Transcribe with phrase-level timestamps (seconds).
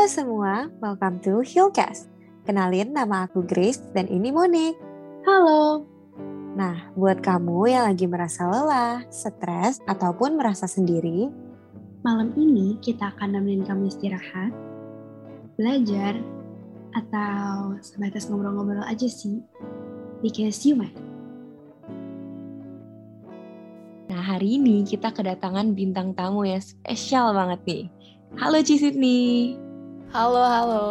[0.00, 2.08] Halo semua, welcome to Hillcast.
[2.48, 4.72] Kenalin nama aku Grace dan ini Monik.
[5.28, 5.84] Halo.
[6.56, 11.28] Nah, buat kamu yang lagi merasa lelah, stres, ataupun merasa sendiri,
[12.00, 14.48] malam ini kita akan nemenin kamu istirahat,
[15.60, 16.16] belajar,
[16.96, 19.44] atau sebatas ngobrol-ngobrol aja sih.
[20.24, 20.96] Because you might.
[24.08, 27.84] Nah, hari ini kita kedatangan bintang tamu yang spesial banget nih.
[28.40, 29.68] Halo Ci Sydney.
[30.10, 30.86] Halo, halo.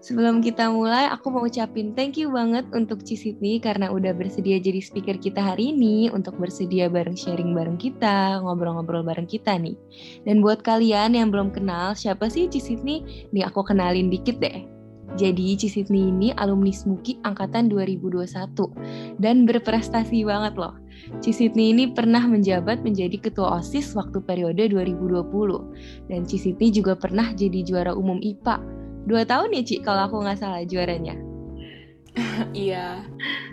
[0.00, 4.80] Sebelum kita mulai, aku mau ucapin thank you banget untuk Ci karena udah bersedia jadi
[4.80, 9.76] speaker kita hari ini untuk bersedia bareng sharing bareng kita, ngobrol-ngobrol bareng kita nih.
[10.24, 12.80] Dan buat kalian yang belum kenal, siapa sih Ci?
[13.28, 14.79] Nih aku kenalin dikit deh.
[15.20, 18.24] Jadi Ci Sydney ini alumni SMUKI angkatan 2021
[19.20, 20.80] dan berprestasi banget loh.
[21.20, 26.08] Ci Sydney ini pernah menjabat menjadi ketua OSIS waktu periode 2020.
[26.08, 28.64] Dan Ci Sydney juga pernah jadi juara umum IPA.
[29.04, 31.20] Dua tahun ya Ci kalau aku nggak salah juaranya.
[32.56, 33.04] Iya.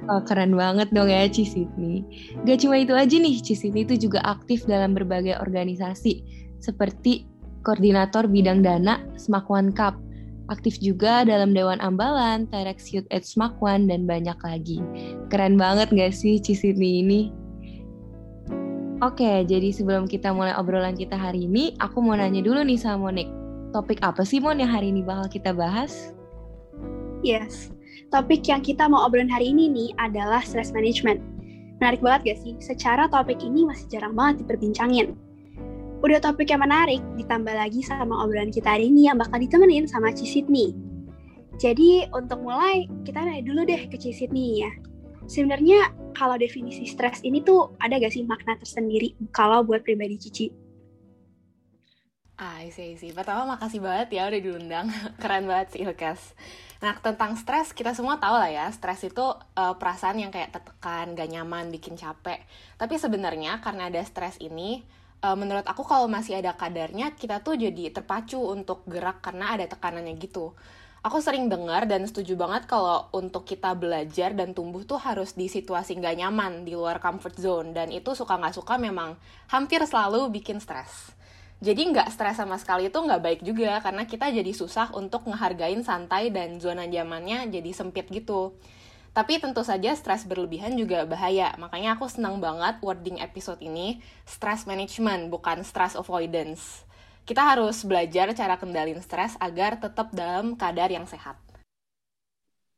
[0.07, 2.07] oh, keren banget dong ya Ci Sydney.
[2.47, 6.23] Gak cuma itu aja nih, Ci Sydney itu juga aktif dalam berbagai organisasi
[6.63, 7.27] seperti
[7.67, 9.99] koordinator bidang dana Smakwan Cup,
[10.47, 14.79] aktif juga dalam Dewan Ambalan, Terex Youth at Smakwan, dan banyak lagi.
[15.27, 17.21] Keren banget gak sih Ci Sydney ini?
[19.05, 23.13] Oke, jadi sebelum kita mulai obrolan kita hari ini, aku mau nanya dulu nih sama
[23.13, 23.29] Monik.
[23.69, 26.15] Topik apa sih Mon yang hari ini bakal kita bahas?
[27.21, 27.69] Yes,
[28.09, 31.21] topik yang kita mau obrolin hari ini nih adalah stress management.
[31.77, 32.53] Menarik banget gak sih?
[32.57, 35.13] Secara topik ini masih jarang banget diperbincangin.
[35.97, 40.13] Udah topik yang menarik, ditambah lagi sama obrolan kita hari ini yang bakal ditemenin sama
[40.13, 40.77] Ci Sydney.
[41.57, 44.69] Jadi untuk mulai, kita nanya dulu deh ke Ci Sydney ya.
[45.25, 50.47] Sebenarnya kalau definisi stres ini tuh ada gak sih makna tersendiri kalau buat pribadi Cici?
[52.37, 53.09] Ah, sih sih.
[53.17, 54.93] Pertama makasih banget ya udah diundang.
[55.21, 56.37] Keren banget sih Ilkes.
[56.77, 61.17] Nah, tentang stres kita semua tahu lah ya, stres itu uh, perasaan yang kayak tertekan,
[61.17, 62.45] gak nyaman, bikin capek.
[62.77, 64.85] Tapi sebenarnya karena ada stres ini,
[65.21, 69.65] uh, menurut aku kalau masih ada kadarnya, kita tuh jadi terpacu untuk gerak karena ada
[69.69, 70.57] tekanannya gitu
[71.07, 75.47] aku sering dengar dan setuju banget kalau untuk kita belajar dan tumbuh tuh harus di
[75.47, 79.15] situasi nggak nyaman di luar comfort zone dan itu suka nggak suka memang
[79.47, 81.15] hampir selalu bikin stres.
[81.57, 85.81] Jadi nggak stres sama sekali itu nggak baik juga karena kita jadi susah untuk ngehargain
[85.81, 88.53] santai dan zona nyamannya jadi sempit gitu.
[89.17, 91.57] Tapi tentu saja stres berlebihan juga bahaya.
[91.57, 93.97] Makanya aku senang banget wording episode ini
[94.29, 96.85] stress management bukan stress avoidance
[97.27, 101.35] kita harus belajar cara kendalin stres agar tetap dalam kadar yang sehat.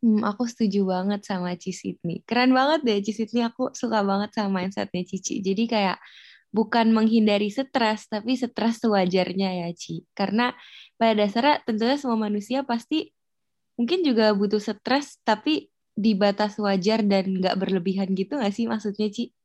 [0.01, 2.25] Hmm, aku setuju banget sama Ci Sydney.
[2.25, 5.45] Keren banget deh Ci Sydney, aku suka banget sama mindsetnya Cici.
[5.45, 6.01] Jadi kayak
[6.50, 10.01] bukan menghindari stres, tapi stres sewajarnya ya Ci.
[10.17, 10.50] Karena
[10.97, 13.13] pada dasarnya tentunya semua manusia pasti
[13.77, 15.69] mungkin juga butuh stres, tapi
[15.99, 19.35] di batas wajar dan nggak berlebihan gitu nggak sih maksudnya Ci?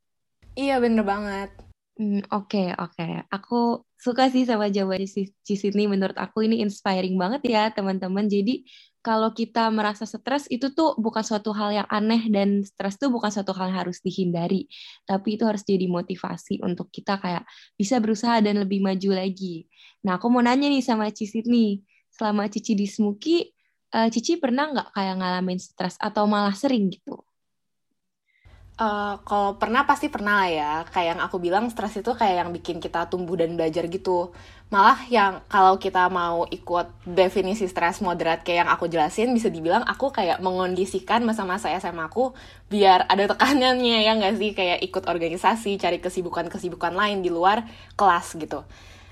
[0.54, 1.50] Iya bener banget.
[1.94, 2.90] Hmm, oke, okay, oke.
[2.98, 3.22] Okay.
[3.30, 5.86] Aku suka sih sama jawaban Ci Sydney.
[5.86, 8.26] Menurut aku ini inspiring banget ya, teman-teman.
[8.26, 8.66] Jadi,
[8.98, 13.30] kalau kita merasa stres, itu tuh bukan suatu hal yang aneh dan stres tuh bukan
[13.30, 14.66] suatu hal yang harus dihindari.
[15.06, 17.46] Tapi itu harus jadi motivasi untuk kita kayak
[17.78, 19.70] bisa berusaha dan lebih maju lagi.
[20.02, 21.78] Nah, aku mau nanya nih sama Ci Sydney.
[22.10, 23.53] Selama Cici di Smuki,
[23.94, 27.22] uh, Cici pernah nggak kayak ngalamin stres atau malah sering gitu?
[28.74, 30.72] Uh, kalau pernah pasti pernah lah ya.
[30.90, 34.34] Kayak yang aku bilang stres itu kayak yang bikin kita tumbuh dan belajar gitu.
[34.74, 39.86] Malah yang kalau kita mau ikut definisi stres moderat kayak yang aku jelasin bisa dibilang
[39.86, 42.34] aku kayak mengondisikan masa-masa SMA aku
[42.66, 47.62] biar ada tekanannya ya nggak sih kayak ikut organisasi, cari kesibukan-kesibukan lain di luar
[47.94, 48.66] kelas gitu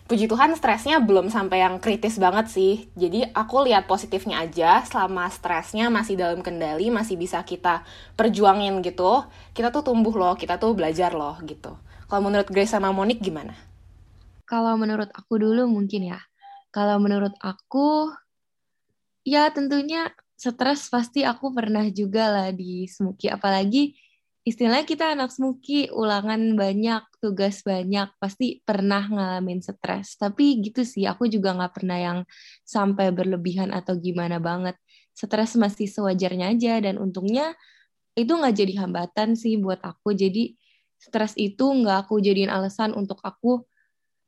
[0.07, 2.91] puji Tuhan stresnya belum sampai yang kritis banget sih.
[2.99, 7.87] Jadi aku lihat positifnya aja selama stresnya masih dalam kendali, masih bisa kita
[8.19, 9.25] perjuangin gitu.
[9.55, 11.75] Kita tuh tumbuh loh, kita tuh belajar loh gitu.
[12.11, 13.57] Kalau menurut Grace sama Monik gimana?
[14.45, 16.21] Kalau menurut aku dulu mungkin ya.
[16.69, 18.13] Kalau menurut aku,
[19.25, 23.33] ya tentunya stres pasti aku pernah juga lah di Smuki.
[23.33, 23.97] Apalagi
[24.43, 30.19] istilahnya kita anak smuki ulangan banyak tugas banyak pasti pernah ngalamin stres.
[30.19, 32.19] Tapi gitu sih aku juga nggak pernah yang
[32.67, 34.75] sampai berlebihan atau gimana banget.
[35.15, 37.55] Stres masih sewajarnya aja dan untungnya
[38.19, 40.19] itu nggak jadi hambatan sih buat aku.
[40.19, 40.59] Jadi
[40.99, 43.63] stres itu nggak aku jadiin alasan untuk aku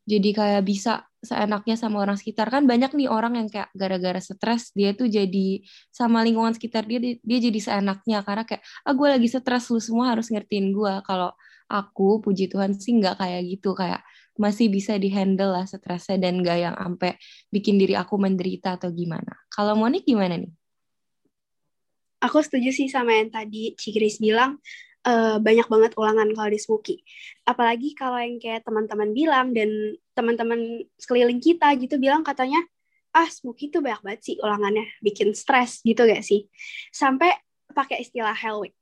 [0.04, 4.70] jadi kayak bisa seenaknya sama orang sekitar kan banyak nih orang yang kayak gara-gara stres
[4.76, 9.28] dia tuh jadi sama lingkungan sekitar dia dia jadi seenaknya karena kayak ah gue lagi
[9.28, 11.32] stres lu semua harus ngertiin gue kalau
[11.66, 14.04] aku puji Tuhan sih nggak kayak gitu kayak
[14.34, 17.14] masih bisa dihandle lah stresnya dan gak yang sampai
[17.54, 19.30] bikin diri aku menderita atau gimana.
[19.46, 20.50] Kalau Monik gimana nih?
[22.18, 24.58] Aku setuju sih sama yang tadi Cikris bilang,
[25.06, 26.96] uh, banyak banget ulangan kalau di Smoky.
[27.46, 29.70] Apalagi kalau yang kayak teman-teman bilang dan
[30.14, 32.62] teman-teman sekeliling kita gitu bilang katanya,
[33.14, 36.46] ah Smoky tuh banyak banget sih ulangannya, bikin stres gitu gak sih?
[36.90, 37.34] Sampai
[37.70, 38.74] pakai istilah Hell Week.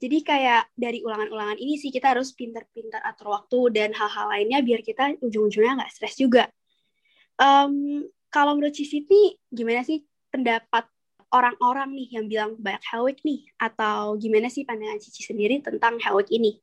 [0.00, 4.80] Jadi kayak dari ulangan-ulangan ini sih kita harus pintar-pintar atur waktu dan hal-hal lainnya biar
[4.80, 6.48] kita ujung-ujungnya nggak stres juga.
[7.36, 10.00] Um, kalau menurut Siti, gimana sih
[10.32, 10.88] pendapat
[11.30, 13.44] orang-orang nih yang bilang banyak Hell Week nih?
[13.60, 16.56] Atau gimana sih pandangan Cici sendiri tentang Hell Week ini?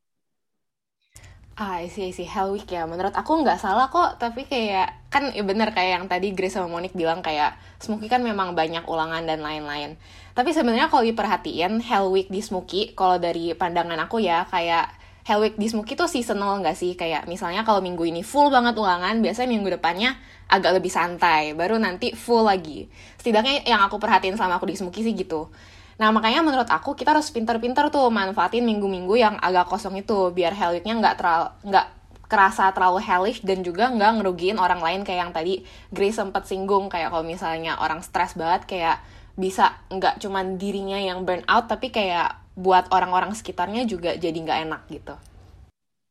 [1.57, 2.85] Ah, isi isi Hell Week ya.
[2.85, 6.69] Menurut aku nggak salah kok, tapi kayak kan ya bener kayak yang tadi Grace sama
[6.69, 9.97] Monik bilang kayak Smokey kan memang banyak ulangan dan lain-lain.
[10.37, 14.85] Tapi sebenarnya kalau diperhatiin Hell Week di Smokey, kalau dari pandangan aku ya kayak
[15.25, 16.93] Hell Week di Smokey tuh seasonal nggak sih?
[16.93, 20.13] Kayak misalnya kalau minggu ini full banget ulangan, biasanya minggu depannya
[20.53, 22.85] agak lebih santai, baru nanti full lagi.
[23.17, 25.49] Setidaknya yang aku perhatiin selama aku di Smokey sih gitu.
[25.97, 30.53] Nah makanya menurut aku kita harus pinter-pinter tuh manfaatin minggu-minggu yang agak kosong itu biar
[30.53, 31.87] Hell nggak terlalu nggak
[32.27, 35.63] kerasa terlalu hellish dan juga nggak ngerugiin orang lain kayak yang tadi
[35.95, 38.97] Grace sempat singgung kayak kalau misalnya orang stres banget kayak
[39.39, 44.59] bisa nggak cuman dirinya yang burn out tapi kayak buat orang-orang sekitarnya juga jadi nggak
[44.67, 45.15] enak gitu.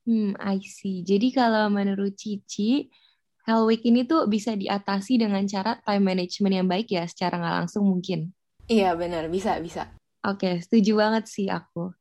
[0.06, 1.02] Hmm, I see.
[1.02, 2.86] Jadi kalau menurut Cici,
[3.42, 7.56] Hell Week ini tuh bisa diatasi dengan cara time management yang baik ya, secara nggak
[7.66, 8.30] langsung mungkin.
[8.66, 9.90] Iya benar, bisa bisa.
[10.26, 11.94] Oke, setuju banget sih aku.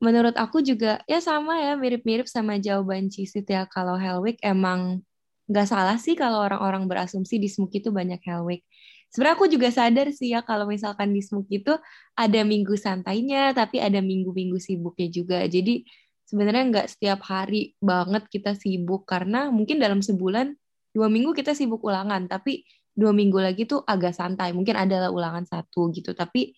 [0.00, 3.68] Menurut aku juga ya sama ya, mirip-mirip sama jawaban Cici ya.
[3.68, 5.04] Kalau Hell Week emang
[5.50, 8.62] nggak salah sih kalau orang-orang berasumsi di Smoky itu banyak Hell Week
[9.10, 11.74] sebenarnya aku juga sadar sih ya kalau misalkan di Smook itu
[12.14, 15.82] ada minggu santainya tapi ada minggu-minggu sibuknya juga jadi
[16.30, 20.54] sebenarnya nggak setiap hari banget kita sibuk karena mungkin dalam sebulan
[20.94, 22.62] dua minggu kita sibuk ulangan tapi
[23.00, 26.52] dua minggu lagi tuh agak santai mungkin adalah ulangan satu gitu tapi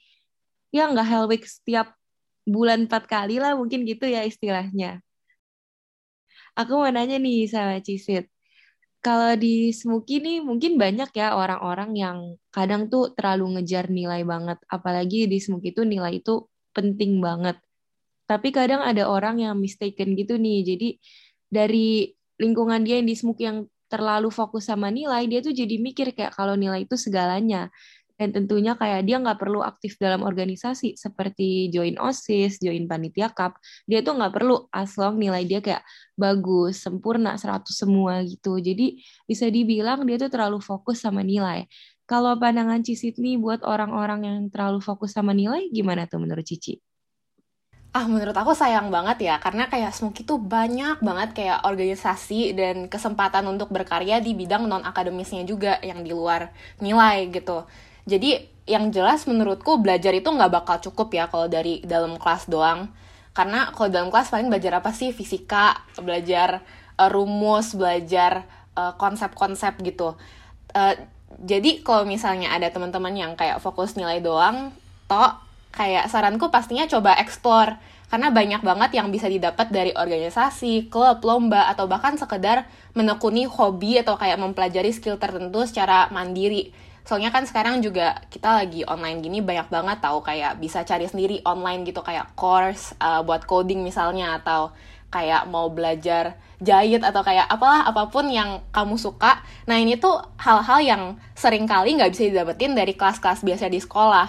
[0.74, 1.94] ya nggak hell week setiap
[2.42, 4.98] bulan empat kali lah mungkin gitu ya istilahnya
[6.58, 8.32] aku mau nanya nih sama Cisit
[9.02, 12.18] kalau di Smoky nih mungkin banyak ya orang-orang yang
[12.54, 14.62] kadang tuh terlalu ngejar nilai banget.
[14.70, 17.58] Apalagi di Smoky itu nilai itu penting banget.
[18.30, 20.62] Tapi kadang ada orang yang mistaken gitu nih.
[20.62, 20.88] Jadi
[21.50, 26.16] dari lingkungan dia yang di Smoky yang terlalu fokus sama nilai, dia tuh jadi mikir
[26.16, 27.68] kayak kalau nilai itu segalanya
[28.22, 33.58] dan tentunya kayak dia nggak perlu aktif dalam organisasi seperti join osis, join panitia cup,
[33.90, 35.82] dia tuh nggak perlu as long nilai dia kayak
[36.14, 38.62] bagus, sempurna 100 semua gitu.
[38.62, 41.66] Jadi bisa dibilang dia tuh terlalu fokus sama nilai.
[42.06, 46.91] Kalau pandangan Cici nih buat orang-orang yang terlalu fokus sama nilai, gimana tuh menurut Cici?
[47.92, 52.88] Ah, menurut aku sayang banget ya, karena kayak Smoky tuh banyak banget kayak organisasi dan
[52.88, 57.68] kesempatan untuk berkarya di bidang non-akademisnya juga yang di luar nilai gitu.
[58.08, 62.88] Jadi yang jelas menurutku belajar itu nggak bakal cukup ya kalau dari dalam kelas doang.
[63.36, 65.12] Karena kalau dalam kelas paling belajar apa sih?
[65.12, 66.64] Fisika, belajar
[66.96, 70.16] uh, rumus, belajar konsep konsep-konsep gitu.
[70.72, 70.96] Uh,
[71.44, 74.72] jadi kalau misalnya ada teman-teman yang kayak fokus nilai doang,
[75.12, 75.36] toh
[75.72, 77.80] kayak saranku pastinya coba explore.
[78.12, 84.04] Karena banyak banget yang bisa didapat dari organisasi, klub, lomba, atau bahkan sekedar menekuni hobi
[84.04, 86.76] atau kayak mempelajari skill tertentu secara mandiri.
[87.08, 91.42] Soalnya kan sekarang juga kita lagi online gini banyak banget tahu kayak bisa cari sendiri
[91.42, 94.70] online gitu kayak course uh, buat coding misalnya atau
[95.10, 99.42] kayak mau belajar jahit atau kayak apalah apa pun yang kamu suka.
[99.66, 101.02] Nah ini tuh hal-hal yang
[101.34, 104.28] sering kali nggak bisa didapetin dari kelas-kelas biasa di sekolah.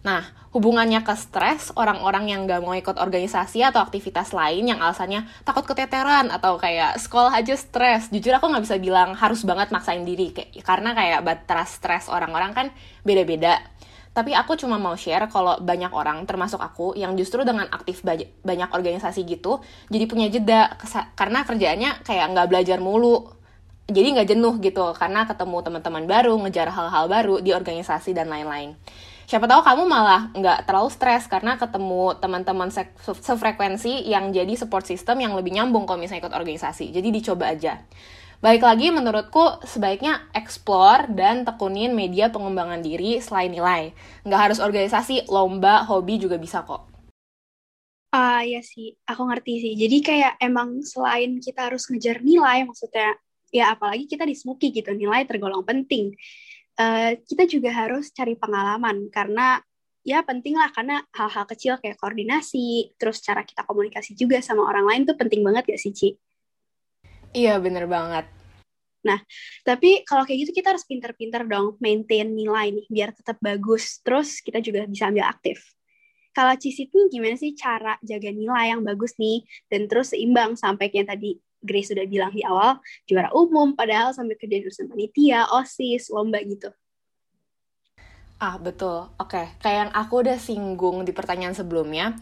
[0.00, 5.22] Nah hubungannya ke stres orang-orang yang gak mau ikut organisasi atau aktivitas lain yang alasannya
[5.46, 8.10] takut keteteran atau kayak sekolah aja stres.
[8.10, 12.50] Jujur aku nggak bisa bilang harus banget maksain diri kayak karena kayak batas stres orang-orang
[12.50, 12.66] kan
[13.06, 13.62] beda-beda.
[14.10, 18.02] Tapi aku cuma mau share kalau banyak orang termasuk aku yang justru dengan aktif
[18.42, 20.74] banyak organisasi gitu jadi punya jeda
[21.14, 23.38] karena kerjaannya kayak nggak belajar mulu.
[23.90, 28.74] Jadi nggak jenuh gitu karena ketemu teman-teman baru ngejar hal-hal baru di organisasi dan lain-lain
[29.30, 34.82] siapa tahu kamu malah nggak terlalu stres karena ketemu teman-teman se sefrekuensi yang jadi support
[34.82, 36.90] system yang lebih nyambung kalau misalnya ikut organisasi.
[36.90, 37.78] Jadi dicoba aja.
[38.42, 43.94] Baik lagi menurutku sebaiknya explore dan tekunin media pengembangan diri selain nilai.
[44.26, 46.90] Nggak harus organisasi, lomba, hobi juga bisa kok.
[48.10, 49.72] Ah uh, ya sih, aku ngerti sih.
[49.78, 53.14] Jadi kayak emang selain kita harus ngejar nilai, maksudnya
[53.54, 56.18] ya apalagi kita di Smoky gitu, nilai tergolong penting.
[56.80, 59.60] Eh, kita juga harus cari pengalaman karena
[60.00, 64.88] ya penting lah karena hal-hal kecil kayak koordinasi, terus cara kita komunikasi juga sama orang
[64.88, 66.08] lain tuh penting banget gak sih, Ci?
[67.36, 68.24] Iya, bener banget.
[69.04, 69.20] Nah,
[69.60, 74.00] tapi kalau kayak gitu kita harus pinter-pinter dong maintain nilai nih biar tetap bagus.
[74.00, 75.60] Terus kita juga bisa ambil aktif.
[76.32, 80.88] Kalau Cisit nih gimana sih cara jaga nilai yang bagus nih dan terus seimbang sampai
[80.88, 86.08] kayak tadi Grace sudah bilang di awal juara umum padahal sampai kerja jurusan panitia, OSIS,
[86.08, 86.72] lomba gitu.
[88.40, 89.12] Ah, betul.
[89.20, 92.16] Oke, kayak yang aku udah singgung di pertanyaan sebelumnya,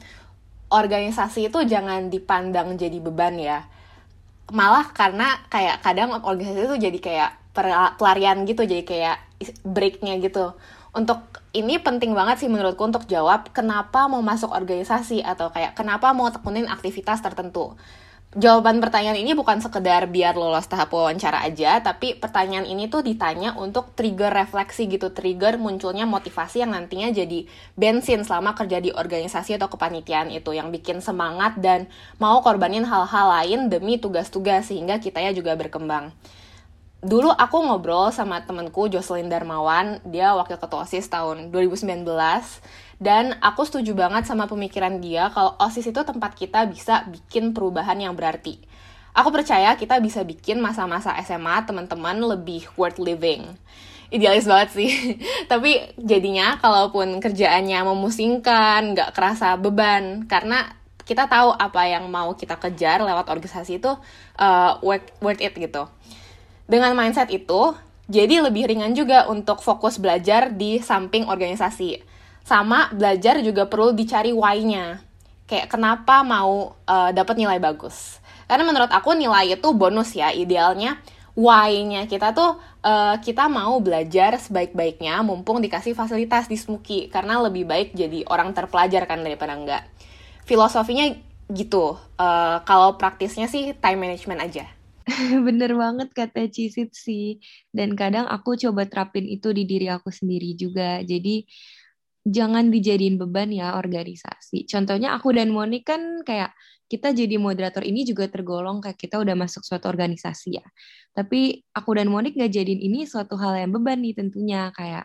[0.66, 3.62] organisasi itu jangan dipandang jadi beban ya.
[4.50, 7.30] Malah karena kayak kadang organisasi itu jadi kayak
[7.94, 9.16] pelarian gitu, jadi kayak
[9.62, 10.58] breaknya gitu.
[10.90, 11.22] Untuk
[11.54, 16.26] ini penting banget sih menurutku untuk jawab kenapa mau masuk organisasi atau kayak kenapa mau
[16.34, 17.78] tekunin aktivitas tertentu
[18.36, 23.56] jawaban pertanyaan ini bukan sekedar biar lolos tahap wawancara aja, tapi pertanyaan ini tuh ditanya
[23.56, 29.56] untuk trigger refleksi gitu, trigger munculnya motivasi yang nantinya jadi bensin selama kerja di organisasi
[29.56, 31.88] atau kepanitiaan itu, yang bikin semangat dan
[32.20, 36.12] mau korbanin hal-hal lain demi tugas-tugas sehingga kita ya juga berkembang.
[36.98, 42.02] Dulu aku ngobrol sama temenku Jocelyn Darmawan, dia wakil ketua OSIS tahun 2019,
[42.98, 47.94] dan aku setuju banget sama pemikiran dia kalau OSIS itu tempat kita bisa bikin perubahan
[47.94, 48.58] yang berarti.
[49.14, 53.54] Aku percaya kita bisa bikin masa-masa SMA teman-teman lebih worth living.
[54.10, 54.90] Idealis banget sih.
[55.50, 60.26] Tapi jadinya kalaupun kerjaannya memusingkan, nggak kerasa beban.
[60.26, 60.66] Karena
[61.06, 63.90] kita tahu apa yang mau kita kejar lewat organisasi itu
[64.38, 65.86] uh, worth, worth it gitu.
[66.66, 67.74] Dengan mindset itu,
[68.10, 72.07] jadi lebih ringan juga untuk fokus belajar di samping organisasi
[72.48, 75.04] sama belajar juga perlu dicari why-nya.
[75.44, 78.16] Kayak kenapa mau uh, dapat nilai bagus.
[78.48, 80.96] Karena menurut aku nilai itu bonus ya idealnya.
[81.36, 87.68] Why-nya kita tuh uh, kita mau belajar sebaik-baiknya mumpung dikasih fasilitas di Smuki karena lebih
[87.68, 89.84] baik jadi orang terpelajar kan daripada enggak.
[90.48, 91.12] Filosofinya
[91.52, 92.00] gitu.
[92.16, 94.64] Uh, kalau praktisnya sih time management aja.
[95.46, 97.40] Bener banget kata Cisit sih.
[97.72, 101.00] Dan kadang aku coba terapin itu di diri aku sendiri juga.
[101.04, 101.44] Jadi
[102.28, 104.68] jangan dijadiin beban ya organisasi.
[104.68, 106.52] Contohnya aku dan Moni kan kayak
[106.88, 110.66] kita jadi moderator ini juga tergolong kayak kita udah masuk suatu organisasi ya.
[111.12, 115.04] Tapi aku dan Monik nggak jadiin ini suatu hal yang beban nih tentunya kayak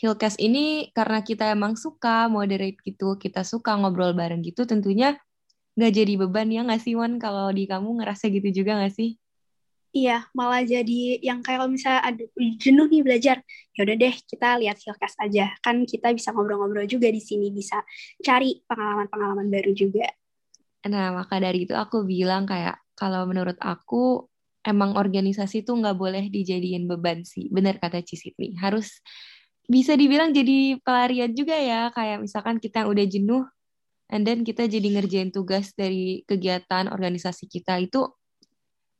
[0.00, 5.20] Hillcast ini karena kita emang suka moderate gitu, kita suka ngobrol bareng gitu, tentunya
[5.76, 9.19] nggak jadi beban ya nggak sih Wan kalau di kamu ngerasa gitu juga nggak sih?
[9.90, 12.22] Iya, malah jadi yang kayak kalau misalnya ada
[12.62, 13.42] jenuh nih belajar,
[13.74, 15.50] ya udah deh kita lihat Hillcast aja.
[15.66, 17.82] Kan kita bisa ngobrol-ngobrol juga di sini, bisa
[18.22, 20.06] cari pengalaman-pengalaman baru juga.
[20.86, 24.30] Nah, maka dari itu aku bilang kayak kalau menurut aku
[24.62, 27.50] emang organisasi tuh nggak boleh dijadiin beban sih.
[27.50, 29.02] Bener kata Cisit nih, harus
[29.66, 31.90] bisa dibilang jadi pelarian juga ya.
[31.90, 33.42] Kayak misalkan kita yang udah jenuh,
[34.06, 38.06] and then kita jadi ngerjain tugas dari kegiatan organisasi kita itu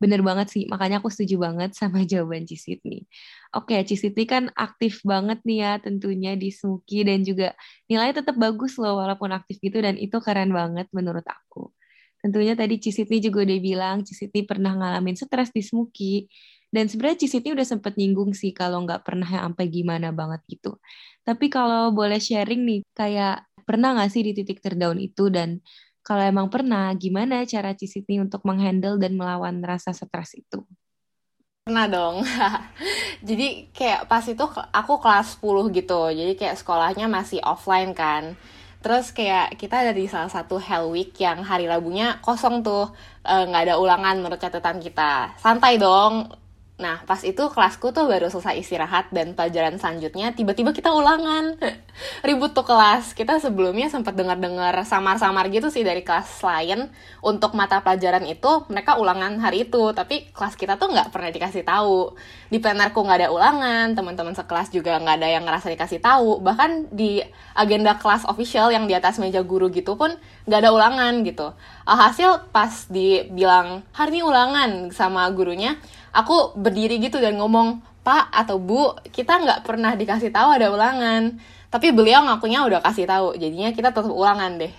[0.00, 3.04] Bener banget sih, makanya aku setuju banget sama jawaban Cisitni.
[3.52, 7.52] Oke, Cisitni kan aktif banget nih ya tentunya di Smuki dan juga
[7.84, 11.68] nilainya tetap bagus loh walaupun aktif gitu dan itu keren banget menurut aku.
[12.24, 16.24] Tentunya tadi Cisitni juga udah bilang Cisitni pernah ngalamin stres di Smuki
[16.72, 20.80] dan sebenarnya Cisitni udah sempet nyinggung sih kalau nggak pernah yang sampai gimana banget gitu.
[21.28, 25.60] Tapi kalau boleh sharing nih, kayak pernah nggak sih di titik terdown itu dan
[26.00, 30.64] kalau emang pernah, gimana cara Cisiti untuk menghandle dan melawan rasa stres itu?
[31.68, 32.16] Pernah dong.
[33.28, 34.42] jadi kayak pas itu
[34.72, 36.02] aku kelas 10 gitu.
[36.10, 38.34] Jadi kayak sekolahnya masih offline kan.
[38.80, 42.88] Terus kayak kita ada di salah satu Hell Week yang hari Rabunya kosong tuh.
[43.20, 45.36] Eh, nggak e, ada ulangan menurut catatan kita.
[45.36, 46.32] Santai dong,
[46.80, 51.60] Nah, pas itu kelasku tuh baru selesai istirahat dan pelajaran selanjutnya tiba-tiba kita ulangan.
[52.26, 53.12] Ribut tuh kelas.
[53.12, 56.88] Kita sebelumnya sempat dengar-dengar samar-samar gitu sih dari kelas lain
[57.20, 61.68] untuk mata pelajaran itu mereka ulangan hari itu, tapi kelas kita tuh nggak pernah dikasih
[61.68, 62.16] tahu.
[62.48, 66.40] Di plenarku nggak ada ulangan, teman-teman sekelas juga nggak ada yang ngerasa dikasih tahu.
[66.40, 67.20] Bahkan di
[67.52, 70.16] agenda kelas official yang di atas meja guru gitu pun
[70.48, 71.52] nggak ada ulangan gitu.
[71.84, 75.76] Alhasil pas dibilang hari ini ulangan sama gurunya,
[76.10, 81.38] aku berdiri gitu dan ngomong pak atau bu kita nggak pernah dikasih tahu ada ulangan.
[81.70, 84.74] Tapi beliau ngakunya udah kasih tahu jadinya kita tetap ulangan deh.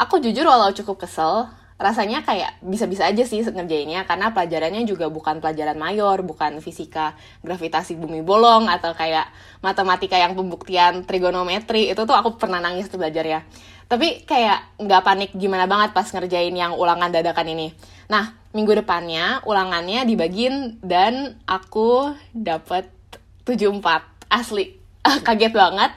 [0.00, 5.42] Aku jujur walau cukup kesel rasanya kayak bisa-bisa aja sih ngerjainnya karena pelajarannya juga bukan
[5.42, 9.26] pelajaran mayor, bukan fisika gravitasi bumi bolong atau kayak
[9.58, 11.90] matematika yang pembuktian trigonometri.
[11.90, 13.40] Itu tuh aku pernah nangis tuh belajar ya.
[13.88, 17.68] Tapi kayak nggak panik gimana banget pas ngerjain yang ulangan dadakan ini.
[18.08, 22.88] Nah, minggu depannya ulangannya dibagiin dan aku dapat
[23.44, 23.82] 74
[24.32, 24.76] asli.
[25.26, 25.92] Kaget banget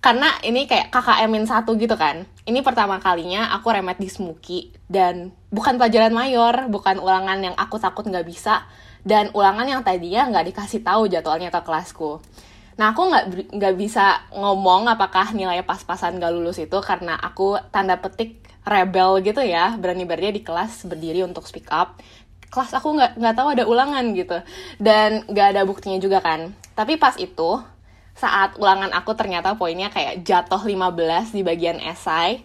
[0.00, 2.24] karena ini kayak KKM-in satu gitu kan.
[2.48, 7.76] Ini pertama kalinya aku remet di Smuki dan bukan pelajaran mayor, bukan ulangan yang aku
[7.76, 8.64] takut nggak bisa
[9.04, 12.20] dan ulangan yang tadinya nggak dikasih tahu jadwalnya ke kelasku.
[12.80, 18.00] Nah aku nggak nggak bisa ngomong apakah nilai pas-pasan gak lulus itu karena aku tanda
[18.00, 19.76] petik rebel gitu ya.
[19.76, 22.00] Berani berani di kelas berdiri untuk speak up.
[22.48, 24.40] Kelas aku nggak nggak tahu ada ulangan gitu.
[24.80, 26.56] Dan nggak ada buktinya juga kan.
[26.72, 27.60] Tapi pas itu
[28.16, 32.40] saat ulangan aku ternyata poinnya kayak jatuh 15 di bagian esai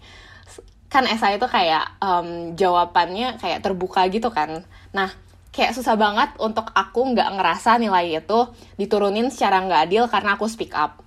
[0.86, 4.64] kan esai itu kayak um, jawabannya kayak terbuka gitu kan.
[4.96, 5.12] Nah
[5.56, 10.52] kayak susah banget untuk aku nggak ngerasa nilai itu diturunin secara nggak adil karena aku
[10.52, 11.00] speak up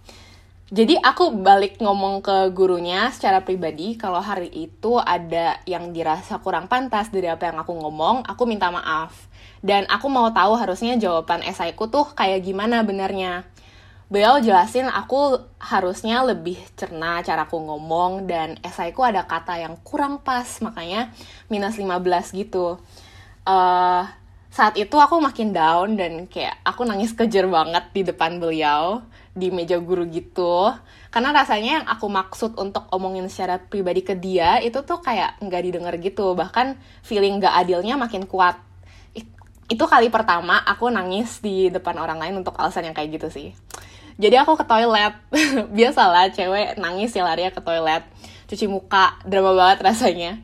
[0.69, 6.69] jadi aku balik ngomong ke gurunya secara pribadi kalau hari itu ada yang dirasa kurang
[6.69, 9.33] pantas dari apa yang aku ngomong, aku minta maaf.
[9.65, 13.49] Dan aku mau tahu harusnya jawaban esaiku tuh kayak gimana benernya.
[14.13, 20.21] Beliau jelasin aku harusnya lebih cerna cara aku ngomong dan esaiku ada kata yang kurang
[20.21, 21.17] pas, makanya
[21.49, 22.77] minus 15 gitu.
[23.49, 24.05] Uh,
[24.49, 29.05] saat itu aku makin down dan kayak aku nangis kejer banget di depan beliau
[29.37, 30.73] di meja guru gitu.
[31.13, 35.63] Karena rasanya yang aku maksud untuk omongin secara pribadi ke dia itu tuh kayak nggak
[35.63, 36.33] didengar gitu.
[36.33, 38.57] Bahkan feeling nggak adilnya makin kuat.
[39.69, 43.49] Itu kali pertama aku nangis di depan orang lain untuk alasan yang kayak gitu sih.
[44.19, 45.15] Jadi aku ke toilet.
[45.77, 48.03] Biasalah cewek nangis ya lari ke toilet.
[48.49, 50.41] Cuci muka drama banget rasanya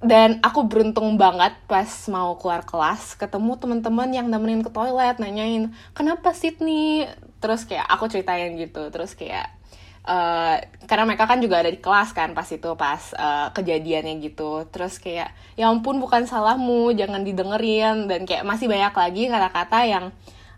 [0.00, 5.68] dan aku beruntung banget pas mau keluar kelas ketemu teman-teman yang nemenin ke toilet nanyain
[5.92, 7.04] kenapa Sydney?
[7.40, 8.88] Terus kayak aku ceritain gitu.
[8.88, 9.52] Terus kayak
[10.08, 10.56] uh,
[10.88, 14.64] karena mereka kan juga ada di kelas kan pas itu pas uh, kejadiannya gitu.
[14.72, 18.08] Terus kayak ya ampun bukan salahmu jangan didengerin.
[18.08, 20.04] Dan kayak masih banyak lagi kata-kata yang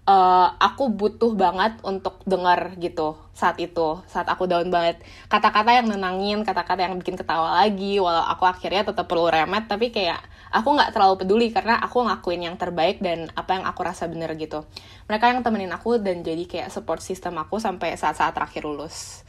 [0.07, 5.03] uh, aku butuh banget untuk dengar gitu saat itu saat aku down banget.
[5.31, 9.95] Kata-kata yang nenangin kata-kata yang bikin ketawa lagi walau aku akhirnya tetap perlu remet tapi
[9.95, 10.21] kayak
[10.53, 14.35] aku nggak terlalu peduli karena aku ngakuin yang terbaik dan apa yang aku rasa bener
[14.37, 14.67] gitu.
[15.09, 19.23] Mereka yang temenin aku dan jadi kayak support system aku sampai saat-saat terakhir lulus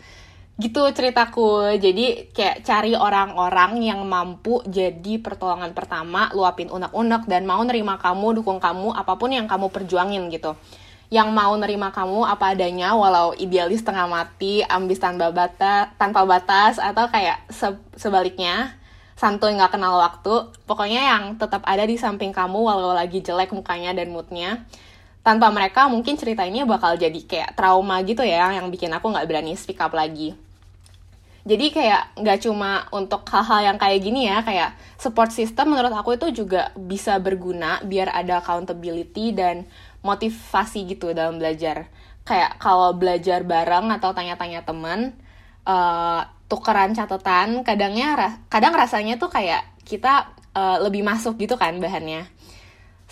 [0.64, 1.76] gitu ceritaku.
[1.76, 8.40] Jadi kayak cari orang-orang yang mampu jadi pertolongan pertama luapin unek-unek dan mau nerima kamu
[8.40, 10.56] dukung kamu apa pun yang kamu perjuangin gitu.
[11.12, 16.80] Yang mau nerima kamu apa adanya walau idealis tengah mati ambis tanpa batas tanpa batas
[16.80, 17.68] atau kayak se
[18.00, 18.80] sebaliknya
[19.20, 23.92] santuy nggak kenal waktu pokoknya yang tetap ada di samping kamu walau lagi jelek mukanya
[23.92, 24.64] dan moodnya.
[25.24, 29.24] Tanpa mereka mungkin cerita ini bakal jadi kayak trauma gitu ya yang bikin aku nggak
[29.24, 30.36] berani speak up lagi
[31.44, 36.16] jadi kayak nggak cuma untuk hal-hal yang kayak gini ya kayak support system menurut aku
[36.16, 39.68] itu juga bisa berguna biar ada accountability dan
[40.04, 41.92] motivasi gitu dalam belajar
[42.24, 45.12] kayak kalau belajar bareng atau tanya-tanya teman
[45.68, 52.28] uh, tukeran catatan kadangnya kadang rasanya tuh kayak kita uh, lebih masuk gitu kan bahannya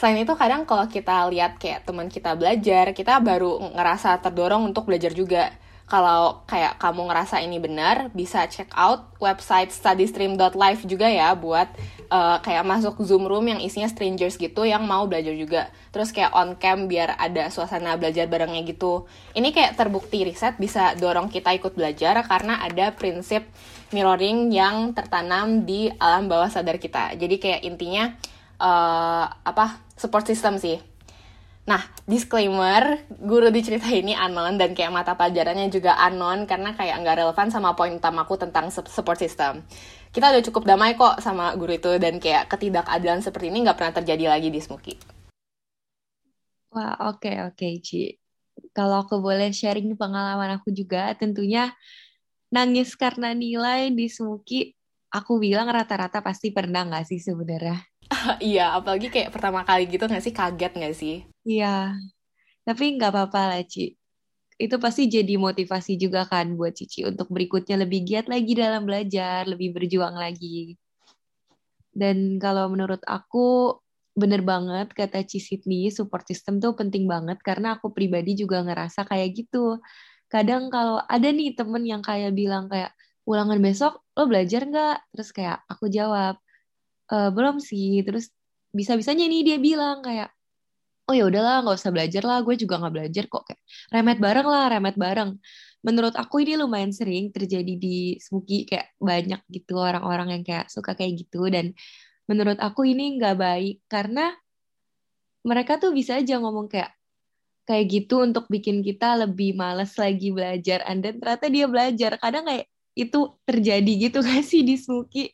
[0.01, 4.89] Selain itu kadang kalau kita lihat kayak teman kita belajar, kita baru ngerasa terdorong untuk
[4.89, 5.53] belajar juga.
[5.89, 11.67] Kalau kayak kamu ngerasa ini benar, bisa check out website studystream.live juga ya buat
[12.07, 15.67] uh, kayak masuk Zoom room yang isinya strangers gitu yang mau belajar juga.
[15.91, 19.07] Terus kayak on cam biar ada suasana belajar barengnya gitu.
[19.35, 23.47] Ini kayak terbukti riset bisa dorong kita ikut belajar karena ada prinsip
[23.91, 27.15] mirroring yang tertanam di alam bawah sadar kita.
[27.19, 28.15] Jadi kayak intinya
[28.59, 30.90] uh, apa support system sih.
[31.61, 31.77] Nah,
[32.09, 37.21] disclaimer, guru di cerita ini anon dan kayak mata pelajarannya juga anon karena kayak nggak
[37.21, 39.61] relevan sama poin utamaku tentang support system.
[40.09, 43.93] Kita udah cukup damai kok sama guru itu dan kayak ketidakadilan seperti ini nggak pernah
[43.93, 44.97] terjadi lagi di Smuki.
[46.73, 48.03] Wah, oke okay, oke, okay, Ci.
[48.73, 51.69] Kalau aku boleh sharing pengalaman aku juga, tentunya
[52.49, 54.73] nangis karena nilai di Smuki,
[55.13, 57.85] aku bilang rata-rata pasti pernah nggak sih sebenarnya?
[58.41, 61.30] iya, apalagi kayak pertama kali gitu nggak sih kaget nggak sih?
[61.49, 61.65] Iya,
[62.67, 63.81] tapi nggak apa-apa lah Ci.
[64.65, 69.41] Itu pasti jadi motivasi juga kan buat Cici untuk berikutnya lebih giat lagi dalam belajar,
[69.53, 70.77] lebih berjuang lagi.
[71.91, 73.77] Dan kalau menurut aku
[74.15, 79.07] bener banget kata Ci Sydney, support system tuh penting banget karena aku pribadi juga ngerasa
[79.07, 79.79] kayak gitu.
[80.31, 82.91] Kadang kalau ada nih temen yang kayak bilang kayak
[83.27, 84.97] ulangan besok lo belajar nggak?
[85.15, 86.35] Terus kayak aku jawab,
[87.11, 88.03] e, belum sih.
[88.07, 88.31] Terus
[88.75, 90.31] bisa-bisanya nih dia bilang kayak
[91.11, 93.43] oh ya udahlah nggak usah belajar lah gue juga nggak belajar kok.
[93.43, 95.31] Kayak remet bareng lah remet bareng.
[95.83, 100.95] Menurut aku ini lumayan sering terjadi di Smuki kayak banyak gitu orang-orang yang kayak suka
[100.95, 101.51] kayak gitu.
[101.51, 101.75] Dan
[102.31, 104.31] menurut aku ini nggak baik karena
[105.43, 106.95] mereka tuh bisa aja ngomong kayak
[107.67, 110.79] kayak gitu untuk bikin kita lebih males lagi belajar.
[110.87, 112.15] And then ternyata dia belajar.
[112.23, 115.27] Kadang kayak itu terjadi gitu gak sih di Smuki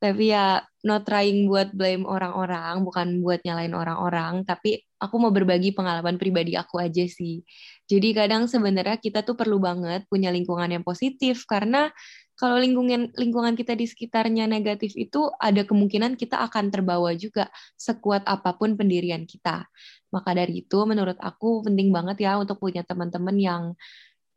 [0.00, 5.76] tapi ya not trying buat blame orang-orang bukan buat nyalain orang-orang tapi aku mau berbagi
[5.76, 7.44] pengalaman pribadi aku aja sih
[7.84, 11.92] jadi kadang sebenarnya kita tuh perlu banget punya lingkungan yang positif karena
[12.40, 18.24] kalau lingkungan lingkungan kita di sekitarnya negatif itu ada kemungkinan kita akan terbawa juga sekuat
[18.24, 19.68] apa pun pendirian kita.
[20.08, 23.62] Maka dari itu menurut aku penting banget ya untuk punya teman-teman yang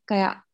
[0.04, 0.44] kayak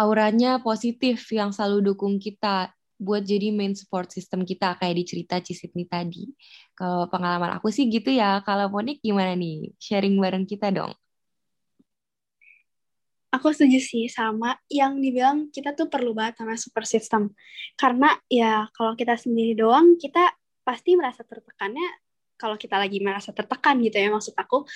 [0.00, 5.36] auranya positif yang selalu dukung kita buat jadi main support system kita kayak di cerita
[5.40, 6.32] Cisitni tadi.
[6.72, 8.40] Kalau pengalaman aku sih gitu ya.
[8.42, 9.72] Kalau Monik gimana nih?
[9.76, 10.92] Sharing bareng kita dong.
[13.36, 17.36] Aku setuju sih sama yang dibilang kita tuh perlu banget sama super system.
[17.76, 20.32] Karena ya kalau kita sendiri doang, kita
[20.64, 21.84] pasti merasa tertekannya
[22.36, 24.68] kalau kita lagi merasa tertekan gitu ya maksud aku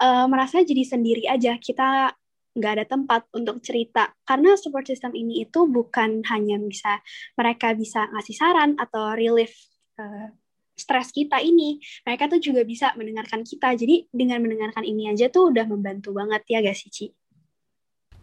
[0.00, 2.16] uh, merasa jadi sendiri aja kita
[2.52, 7.00] nggak ada tempat untuk cerita karena support system ini itu bukan hanya bisa
[7.36, 9.56] mereka bisa ngasih saran atau relief
[9.96, 10.28] uh,
[10.76, 15.52] stres kita ini mereka tuh juga bisa mendengarkan kita jadi dengan mendengarkan ini aja tuh
[15.52, 17.12] udah membantu banget ya gak sih?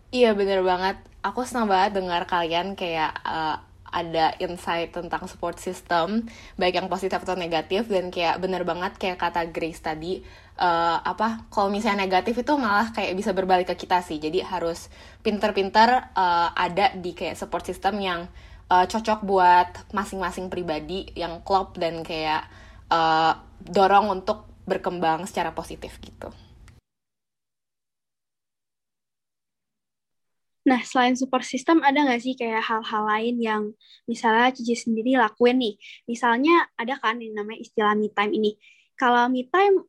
[0.09, 0.97] Iya bener banget.
[1.21, 7.21] Aku senang banget dengar kalian kayak uh, ada insight tentang support system baik yang positif
[7.21, 10.21] atau negatif dan kayak bener banget kayak kata Grace tadi
[10.59, 14.91] uh, apa kalau misalnya negatif itu malah kayak bisa berbalik ke kita sih jadi harus
[15.23, 18.27] pinter-pinter uh, ada di kayak support system yang
[18.69, 22.45] uh, cocok buat masing-masing pribadi yang klop dan kayak
[22.91, 26.29] uh, dorong untuk berkembang secara positif gitu.
[30.69, 33.63] Nah, selain support system, ada nggak sih kayak hal-hal lain yang
[34.05, 35.73] misalnya Cici sendiri lakuin nih?
[36.05, 38.53] Misalnya ada kan yang namanya istilah me time ini.
[38.93, 39.88] Kalau me time,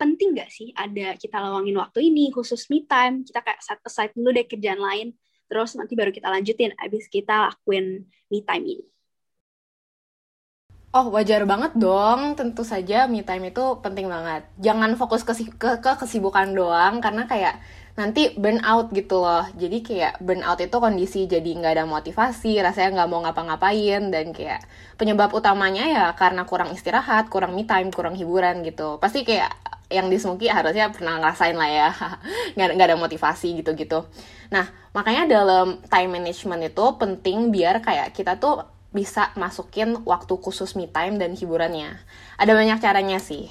[0.00, 3.20] penting nggak sih ada kita lawangin waktu ini khusus me time?
[3.28, 5.08] Kita kayak set aside dulu deh kerjaan lain,
[5.46, 8.84] terus nanti baru kita lanjutin abis kita lakuin me time ini.
[10.90, 12.34] Oh, wajar banget dong.
[12.34, 14.42] Tentu saja me time itu penting banget.
[14.58, 17.62] Jangan fokus ke, ke, ke kesibukan doang, karena kayak
[17.98, 19.46] nanti burn out gitu loh.
[19.54, 24.34] Jadi kayak burn out itu kondisi jadi nggak ada motivasi rasanya nggak mau ngapa-ngapain dan
[24.34, 24.62] kayak
[24.98, 29.00] penyebab utamanya ya karena kurang istirahat kurang me time kurang hiburan gitu.
[29.02, 29.50] Pasti kayak
[29.90, 31.90] yang di harusnya pernah ngerasain lah ya.
[32.54, 34.06] Nggak ada motivasi gitu gitu
[34.50, 40.74] nah makanya dalam time management itu penting biar kayak kita tuh bisa masukin waktu khusus
[40.74, 41.94] me time dan hiburannya.
[42.34, 43.46] Ada banyak caranya sih.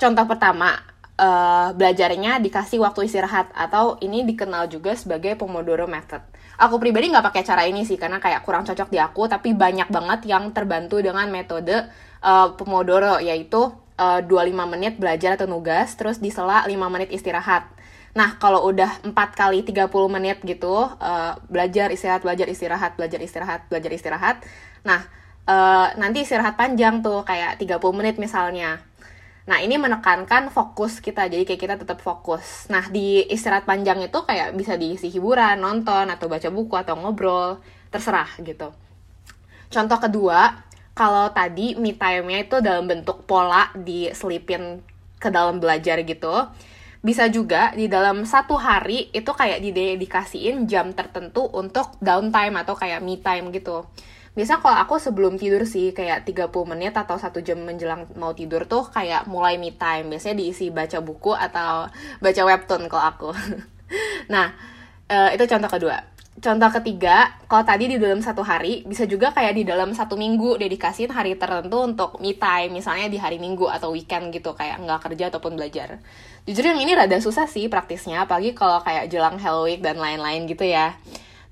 [0.00, 0.80] Contoh pertama
[1.18, 6.22] uh, belajarnya dikasih waktu istirahat atau ini dikenal juga sebagai Pomodoro Method.
[6.54, 9.90] Aku pribadi nggak pakai cara ini sih karena kayak kurang cocok di aku, tapi banyak
[9.90, 11.90] banget yang terbantu dengan metode
[12.22, 17.66] uh, Pomodoro yaitu uh, 25 menit belajar atau nugas, terus disela 5 menit istirahat.
[18.14, 23.60] Nah, kalau udah 4 kali 30 menit gitu, uh, belajar, istirahat, belajar, istirahat, belajar, istirahat,
[23.66, 24.36] belajar, istirahat.
[24.86, 25.02] Nah,
[25.50, 28.78] uh, nanti istirahat panjang tuh, kayak 30 menit misalnya.
[29.44, 32.64] Nah, ini menekankan fokus kita, jadi kayak kita tetap fokus.
[32.72, 37.60] Nah, di istirahat panjang itu kayak bisa diisi hiburan, nonton, atau baca buku, atau ngobrol,
[37.92, 38.72] terserah gitu.
[39.68, 40.64] Contoh kedua,
[40.96, 44.80] kalau tadi me time-nya itu dalam bentuk pola diselipin
[45.20, 46.48] ke dalam belajar gitu,
[47.04, 53.04] bisa juga di dalam satu hari itu kayak didedikasiin jam tertentu untuk downtime atau kayak
[53.04, 53.84] me time gitu
[54.34, 58.66] biasa kalau aku sebelum tidur sih kayak 30 menit atau satu jam menjelang mau tidur
[58.66, 60.10] tuh kayak mulai me time.
[60.10, 61.86] Biasanya diisi baca buku atau
[62.18, 63.30] baca webtoon kalau aku.
[64.32, 64.50] Nah
[65.06, 66.02] uh, itu contoh kedua.
[66.34, 70.58] Contoh ketiga kalau tadi di dalam satu hari bisa juga kayak di dalam satu minggu
[70.58, 72.74] dedikasiin hari tertentu untuk me time.
[72.74, 76.02] Misalnya di hari minggu atau weekend gitu kayak nggak kerja ataupun belajar.
[76.42, 80.66] Jujur yang ini rada susah sih praktisnya apalagi kalau kayak jelang Halloween dan lain-lain gitu
[80.66, 80.98] ya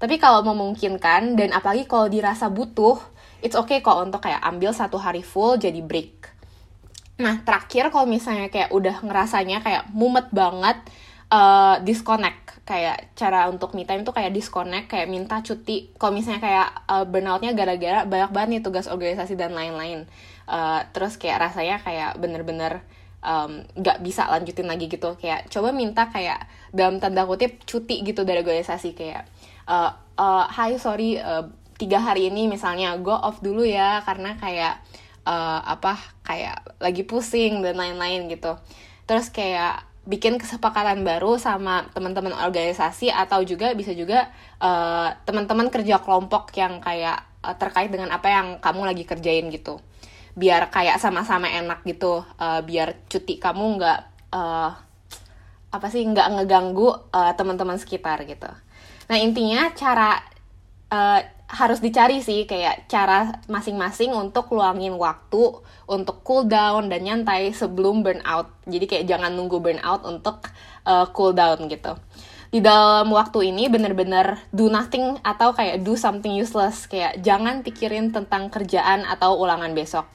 [0.03, 2.99] tapi kalau memungkinkan dan apalagi kalau dirasa butuh,
[3.39, 6.27] it's okay kok untuk kayak ambil satu hari full jadi break.
[7.23, 10.83] Nah, terakhir kalau misalnya kayak udah ngerasanya kayak mumet banget,
[11.31, 12.67] uh, disconnect.
[12.67, 15.95] Kayak cara untuk me time tuh kayak disconnect kayak minta cuti.
[15.95, 20.11] Kalau misalnya kayak uh, burnoutnya gara-gara banyak banget nih tugas organisasi dan lain-lain.
[20.51, 22.83] Uh, terus kayak rasanya kayak bener-bener
[23.23, 23.63] um,
[24.03, 25.15] bisa lanjutin lagi gitu.
[25.15, 28.99] Kayak coba minta kayak dalam tanda kutip cuti gitu dari organisasi.
[28.99, 29.31] Kayak
[29.69, 31.47] uh, uh, hi sorry uh,
[31.83, 34.79] tiga hari ini misalnya go off dulu ya karena kayak
[35.27, 38.55] uh, apa kayak lagi pusing dan lain-lain gitu.
[39.07, 46.03] Terus kayak bikin kesepakatan baru sama teman-teman organisasi atau juga bisa juga uh, teman-teman kerja
[46.03, 49.79] kelompok yang kayak uh, terkait dengan apa yang kamu lagi kerjain gitu.
[50.39, 54.01] Biar kayak sama-sama enak gitu uh, biar cuti kamu nggak
[54.35, 54.71] uh,
[55.73, 58.49] apa sih nggak ngeganggu uh, teman-teman sekitar gitu
[59.13, 60.25] nah intinya cara
[60.89, 61.21] uh,
[61.53, 68.01] harus dicari sih kayak cara masing-masing untuk luangin waktu untuk cool down dan nyantai sebelum
[68.01, 68.49] burnout.
[68.65, 70.49] Jadi kayak jangan nunggu burnout untuk
[70.89, 71.93] uh, cool down gitu.
[72.49, 78.17] Di dalam waktu ini bener-bener do nothing atau kayak do something useless kayak jangan pikirin
[78.17, 80.09] tentang kerjaan atau ulangan besok.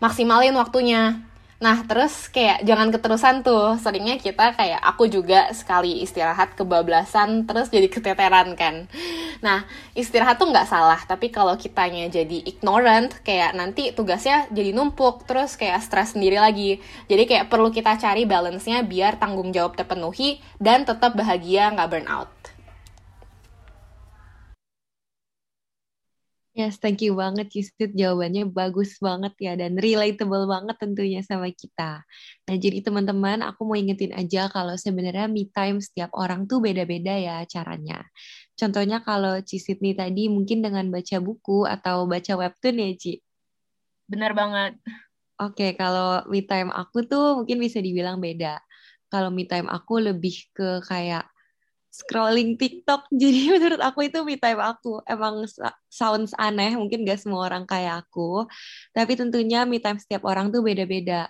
[0.00, 1.28] Maksimalin waktunya
[1.60, 3.76] Nah, terus kayak jangan keterusan tuh.
[3.76, 8.88] Seringnya kita kayak aku juga sekali istirahat kebablasan terus jadi keteteran kan.
[9.44, 15.28] Nah, istirahat tuh nggak salah, tapi kalau kitanya jadi ignorant, kayak nanti tugasnya jadi numpuk,
[15.28, 16.80] terus kayak stres sendiri lagi.
[17.12, 22.08] Jadi kayak perlu kita cari balance-nya biar tanggung jawab terpenuhi dan tetap bahagia nggak burn
[22.08, 22.32] out.
[26.50, 27.94] Yes, thank you banget Cisit.
[27.94, 32.02] Jawabannya bagus banget ya dan relatable banget tentunya sama kita.
[32.50, 37.14] Nah, jadi teman-teman, aku mau ingetin aja kalau sebenarnya me time setiap orang tuh beda-beda
[37.14, 38.02] ya caranya.
[38.58, 43.22] Contohnya kalau Cisit nih tadi mungkin dengan baca buku atau baca webtoon ya, Ci.
[44.10, 44.74] Benar banget.
[45.38, 48.58] Oke, kalau me time aku tuh mungkin bisa dibilang beda.
[49.06, 51.29] Kalau me time aku lebih ke kayak
[51.90, 53.10] scrolling TikTok.
[53.20, 55.02] Jadi menurut aku itu me time aku.
[55.04, 55.44] Emang
[55.90, 58.46] sounds aneh, mungkin gak semua orang kayak aku.
[58.94, 61.28] Tapi tentunya me time setiap orang tuh beda-beda.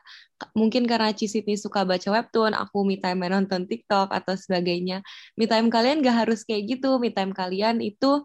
[0.57, 5.05] Mungkin karena Cisit nih suka baca webtoon, aku me time nonton TikTok atau sebagainya.
[5.37, 7.01] Me time kalian gak harus kayak gitu.
[7.01, 8.25] Me time kalian itu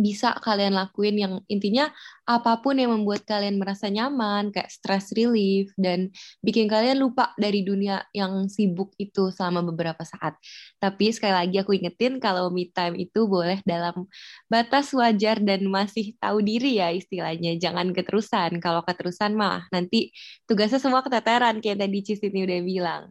[0.00, 1.92] bisa kalian lakuin yang intinya
[2.24, 6.08] apa pun yang membuat kalian merasa nyaman kayak stress relief dan
[6.40, 10.40] bikin kalian lupa dari dunia yang sibuk itu selama beberapa saat.
[10.80, 14.08] Tapi sekali lagi aku ingetin kalau me time itu boleh dalam
[14.48, 17.60] batas wajar dan masih tahu diri ya istilahnya.
[17.60, 18.56] Jangan keterusan.
[18.64, 20.10] Kalau keterusan mah nanti
[20.48, 23.04] tugasnya semua keteteran kayak tadi Cisini udah bilang.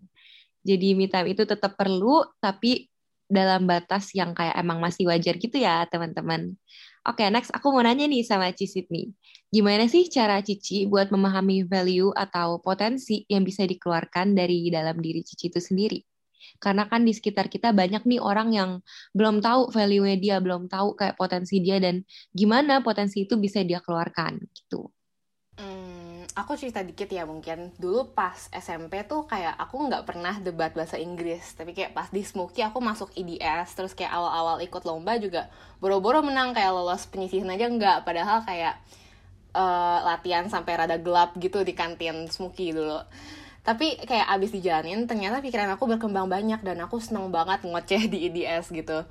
[0.65, 2.89] Jadi me time itu tetap perlu tapi
[3.29, 6.57] dalam batas yang kayak emang masih wajar gitu ya teman-teman.
[7.07, 9.13] Oke, okay, next aku mau nanya nih sama Cici nih.
[9.47, 15.23] Gimana sih cara Cici buat memahami value atau potensi yang bisa dikeluarkan dari dalam diri
[15.23, 16.01] Cici itu sendiri?
[16.59, 18.71] Karena kan di sekitar kita banyak nih orang yang
[19.15, 22.03] belum tahu value-nya dia, belum tahu kayak potensi dia dan
[22.35, 24.91] gimana potensi itu bisa dia keluarkan gitu
[26.35, 27.73] aku cerita dikit ya mungkin.
[27.77, 31.55] Dulu pas SMP tuh kayak aku nggak pernah debat bahasa Inggris.
[31.55, 35.47] Tapi kayak pas di Smoky aku masuk IDS terus kayak awal-awal ikut lomba juga
[35.81, 36.53] boro-boro menang.
[36.53, 37.97] Kayak lolos penyisihan aja nggak.
[38.05, 38.77] Padahal kayak
[39.53, 43.01] uh, latihan sampai rada gelap gitu di kantin Smoky dulu.
[43.59, 48.31] Tapi kayak abis dijalanin ternyata pikiran aku berkembang banyak dan aku seneng banget ngoceh di
[48.31, 49.05] IDS gitu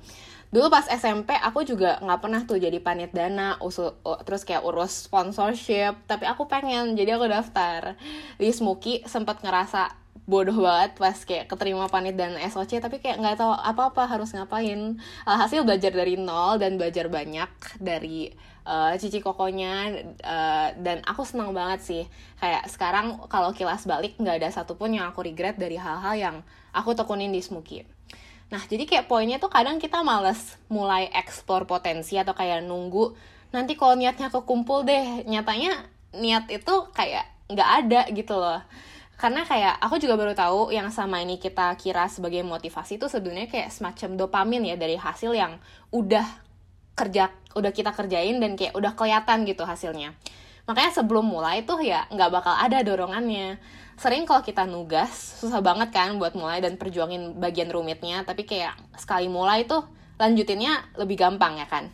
[0.49, 3.93] dulu pas SMP aku juga nggak pernah tuh jadi panit dana usul
[4.25, 5.97] terus kayak urus sponsorship.
[6.09, 7.93] Tapi aku pengen jadi aku daftar.
[8.41, 9.93] Di Smoky sempat ngerasa
[10.29, 14.97] bodoh banget pas kayak keterima panit dan SOC tapi kayak nggak tahu apa-apa harus ngapain.
[15.25, 17.49] Alhasil belajar dari nol dan belajar banyak
[17.81, 18.33] dari
[18.65, 19.89] uh, cici kokonya
[20.25, 22.03] uh, dan aku senang banget sih.
[22.41, 26.35] Kayak sekarang kalau kilas balik nggak ada satupun yang aku regret dari hal-hal yang
[26.73, 27.85] aku tekunin di Smoky
[28.49, 33.13] Nah, jadi kayak poinnya tuh kadang kita males mulai eksplor potensi atau kayak nunggu
[33.53, 35.25] nanti kalau niatnya kekumpul deh.
[35.25, 35.85] Nyatanya
[36.17, 38.61] niat itu kayak nggak ada gitu loh.
[39.19, 43.51] Karena kayak aku juga baru tahu yang sama ini kita kira sebagai motivasi itu sebenarnya
[43.51, 45.59] kayak semacam dopamin ya dari hasil yang
[45.91, 46.23] udah
[46.95, 50.15] kerja udah kita kerjain dan kayak udah kelihatan gitu hasilnya.
[50.69, 53.57] Makanya sebelum mulai tuh ya nggak bakal ada dorongannya
[53.99, 55.11] sering kalau kita nugas
[55.43, 58.23] susah banget kan buat mulai dan perjuangin bagian rumitnya.
[58.23, 59.83] Tapi kayak sekali mulai tuh
[60.15, 61.91] lanjutinnya lebih gampang ya kan?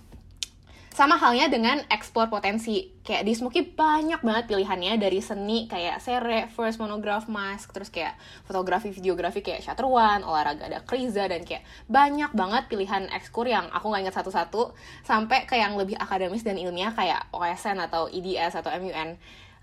[0.96, 2.88] Sama halnya dengan ekspor potensi.
[3.04, 8.15] Kayak di Smoky banyak banget pilihannya dari seni kayak sere, first monograph mask terus kayak
[8.48, 13.91] fotografi videografi kayak shutter olahraga ada kriza dan kayak banyak banget pilihan ekskur yang aku
[13.91, 14.72] nggak ingat satu-satu
[15.04, 19.20] sampai ke yang lebih akademis dan ilmiah kayak OSN atau IDS atau MUN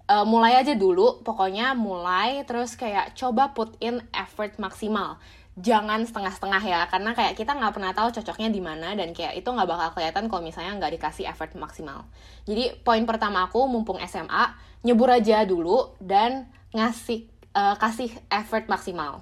[0.08, 5.20] uh, mulai aja dulu pokoknya mulai terus kayak coba put in effort maksimal.
[5.52, 9.44] Jangan setengah-setengah ya karena kayak kita nggak pernah tahu cocoknya di mana dan kayak itu
[9.44, 12.08] nggak bakal kelihatan kalau misalnya nggak dikasih effort maksimal.
[12.48, 19.20] Jadi poin pertama aku mumpung SMA nyebur aja dulu dan ngasih uh, kasih effort maksimal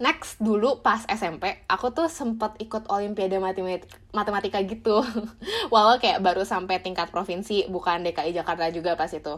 [0.00, 3.36] next dulu pas SMP aku tuh sempet ikut olimpiade
[4.10, 5.04] matematika, gitu.
[5.72, 9.36] Walau kayak baru sampai tingkat provinsi bukan DKI Jakarta juga pas itu.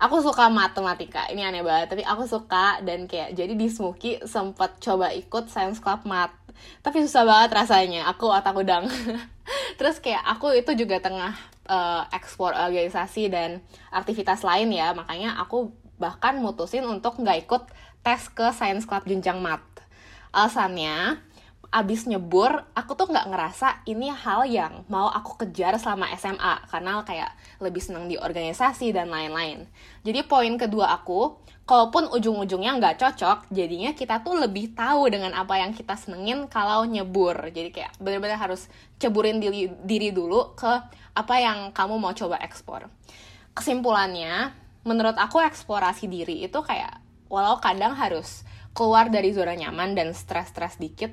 [0.00, 4.80] Aku suka matematika ini aneh banget tapi aku suka dan kayak jadi di Smoky sempet
[4.82, 6.34] coba ikut science club mat.
[6.82, 8.90] Tapi susah banget rasanya aku otak udang.
[9.78, 11.36] Terus kayak aku itu juga tengah
[11.70, 13.62] uh, explore organisasi dan
[13.94, 15.70] aktivitas lain ya makanya aku
[16.00, 17.62] bahkan mutusin untuk nggak ikut
[18.00, 19.60] tes ke science club jenjang mat
[20.30, 21.18] Alasannya,
[21.70, 27.02] abis nyebur, aku tuh nggak ngerasa ini hal yang mau aku kejar selama SMA karena
[27.06, 27.30] kayak
[27.62, 29.70] lebih senang di organisasi dan lain-lain.
[30.02, 31.38] Jadi poin kedua aku,
[31.70, 36.82] kalaupun ujung-ujungnya nggak cocok, jadinya kita tuh lebih tahu dengan apa yang kita senengin kalau
[36.82, 37.38] nyebur.
[37.54, 38.66] Jadi kayak bener-bener harus
[38.98, 40.72] ceburin diri, diri dulu ke
[41.14, 42.90] apa yang kamu mau coba ekspor.
[43.54, 44.50] Kesimpulannya,
[44.82, 46.98] menurut aku eksplorasi diri itu kayak
[47.30, 51.10] walau kadang harus keluar dari zona nyaman dan stres-stres dikit,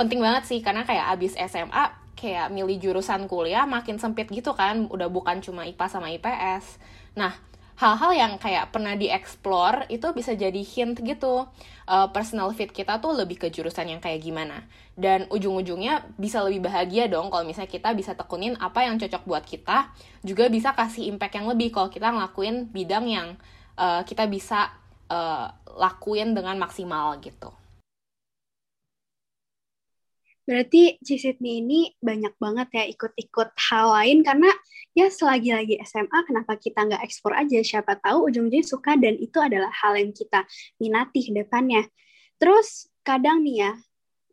[0.00, 4.88] penting banget sih karena kayak abis SMA kayak milih jurusan kuliah makin sempit gitu kan
[4.92, 6.76] udah bukan cuma IPA sama IPS
[7.16, 7.32] nah
[7.80, 11.48] hal-hal yang kayak pernah dieksplor itu bisa jadi hint gitu
[11.88, 14.68] uh, personal fit kita tuh lebih ke jurusan yang kayak gimana.
[14.92, 19.44] Dan ujung-ujungnya bisa lebih bahagia dong kalau misalnya kita bisa tekunin apa yang cocok buat
[19.48, 23.28] kita juga bisa kasih impact yang lebih kalau kita ngelakuin bidang yang
[23.80, 24.76] uh, kita bisa
[25.10, 27.50] uh, lakuin dengan maksimal gitu
[30.50, 34.50] Berarti Cisitni ini banyak banget ya ikut-ikut hal lain karena
[34.98, 39.38] ya selagi lagi SMA kenapa kita nggak ekspor aja siapa tahu ujung-ujungnya suka dan itu
[39.38, 40.42] adalah hal yang kita
[40.82, 41.86] minati ke depannya.
[42.42, 43.72] Terus kadang nih ya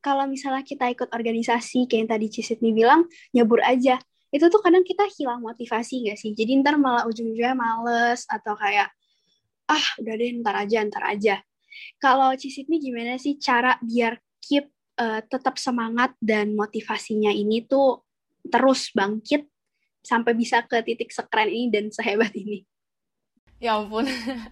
[0.01, 4.01] kalau misalnya kita ikut organisasi kayak yang tadi Cisitni bilang nyebur aja
[4.33, 6.33] itu tuh kadang kita hilang motivasi nggak sih?
[6.33, 8.89] Jadi ntar malah ujung-ujungnya males atau kayak
[9.67, 11.35] ah udah deh ntar aja ntar aja.
[12.01, 18.01] Kalau Cisitni gimana sih cara biar keep uh, tetap semangat dan motivasinya ini tuh
[18.47, 19.45] terus bangkit
[20.01, 22.63] sampai bisa ke titik sekeren ini dan sehebat ini.
[23.57, 24.05] Ya ampun,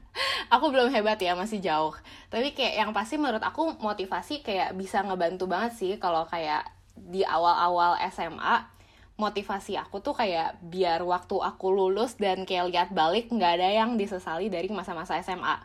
[0.54, 1.94] aku belum hebat ya, masih jauh.
[2.34, 6.66] Tapi kayak yang pasti menurut aku motivasi kayak bisa ngebantu banget sih kalau kayak
[6.98, 8.75] di awal-awal SMA
[9.16, 13.96] motivasi aku tuh kayak biar waktu aku lulus dan kayak lihat balik nggak ada yang
[13.96, 15.56] disesali dari masa-masa SMA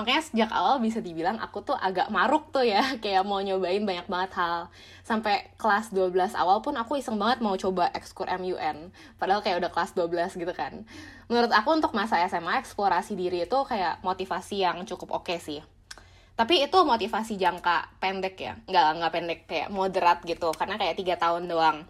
[0.00, 4.08] makanya sejak awal bisa dibilang aku tuh agak maruk tuh ya kayak mau nyobain banyak
[4.08, 4.72] banget hal.
[5.04, 8.88] Sampai kelas 12 awal pun aku iseng banget mau coba ekskur MUN
[9.20, 10.88] padahal kayak udah kelas 12 gitu kan.
[11.28, 15.60] Menurut aku untuk masa SMA eksplorasi diri itu kayak motivasi yang cukup oke okay sih.
[16.32, 21.20] Tapi itu motivasi jangka pendek ya nggak nggak pendek kayak moderat gitu karena kayak tiga
[21.20, 21.84] tahun doang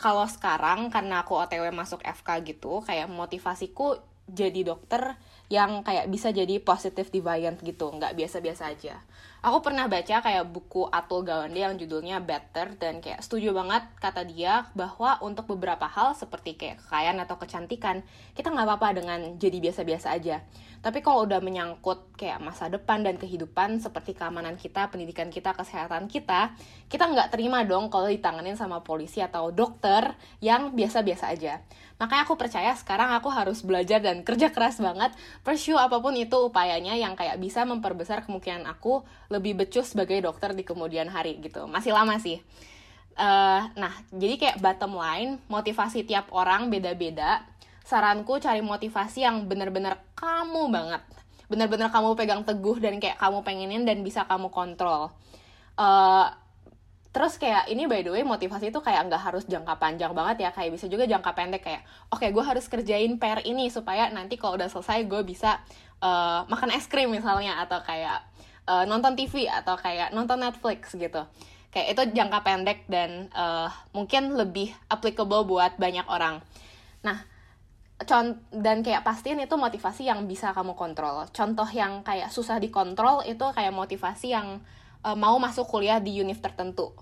[0.00, 6.30] kalau sekarang karena aku OTW masuk FK gitu kayak motivasiku jadi dokter yang kayak bisa
[6.30, 9.02] jadi positive deviant gitu, nggak biasa-biasa aja.
[9.42, 14.22] Aku pernah baca kayak buku Atul Gawande yang judulnya Better dan kayak setuju banget kata
[14.22, 18.06] dia bahwa untuk beberapa hal seperti kayak kekayaan atau kecantikan
[18.38, 20.46] kita nggak apa-apa dengan jadi biasa-biasa aja.
[20.80, 26.08] Tapi kalau udah menyangkut kayak masa depan dan kehidupan seperti keamanan kita, pendidikan kita, kesehatan
[26.08, 26.56] kita,
[26.88, 31.60] kita nggak terima dong kalau ditanganin sama polisi atau dokter yang biasa-biasa aja.
[32.00, 35.12] Makanya aku percaya sekarang aku harus belajar dan kerja keras banget,
[35.44, 40.56] pursue apa pun itu upayanya yang kayak bisa memperbesar kemungkinan aku lebih becus sebagai dokter
[40.56, 41.68] di kemudian hari gitu.
[41.68, 42.40] Masih lama sih.
[43.20, 47.44] Uh, nah, jadi kayak bottom line, motivasi tiap orang beda-beda
[47.84, 51.02] saranku cari motivasi yang bener-bener kamu banget.
[51.50, 55.10] Bener-bener kamu pegang teguh dan kayak kamu pengenin dan bisa kamu kontrol.
[55.74, 56.30] Uh,
[57.10, 60.50] terus kayak ini by the way motivasi itu kayak nggak harus jangka panjang banget ya.
[60.54, 61.82] Kayak bisa juga jangka pendek kayak
[62.14, 65.58] oke okay, gue harus kerjain PR ini supaya nanti kalau udah selesai gue bisa
[65.98, 67.58] uh, makan es krim misalnya.
[67.58, 68.22] Atau kayak
[68.70, 71.26] uh, nonton TV atau kayak nonton Netflix gitu.
[71.74, 76.38] Kayak itu jangka pendek dan uh, mungkin lebih applicable buat banyak orang.
[77.02, 77.29] Nah
[78.50, 81.28] dan kayak pastiin itu motivasi yang bisa kamu kontrol.
[81.36, 84.64] Contoh yang kayak susah dikontrol itu kayak motivasi yang
[85.04, 86.96] uh, mau masuk kuliah di univ tertentu.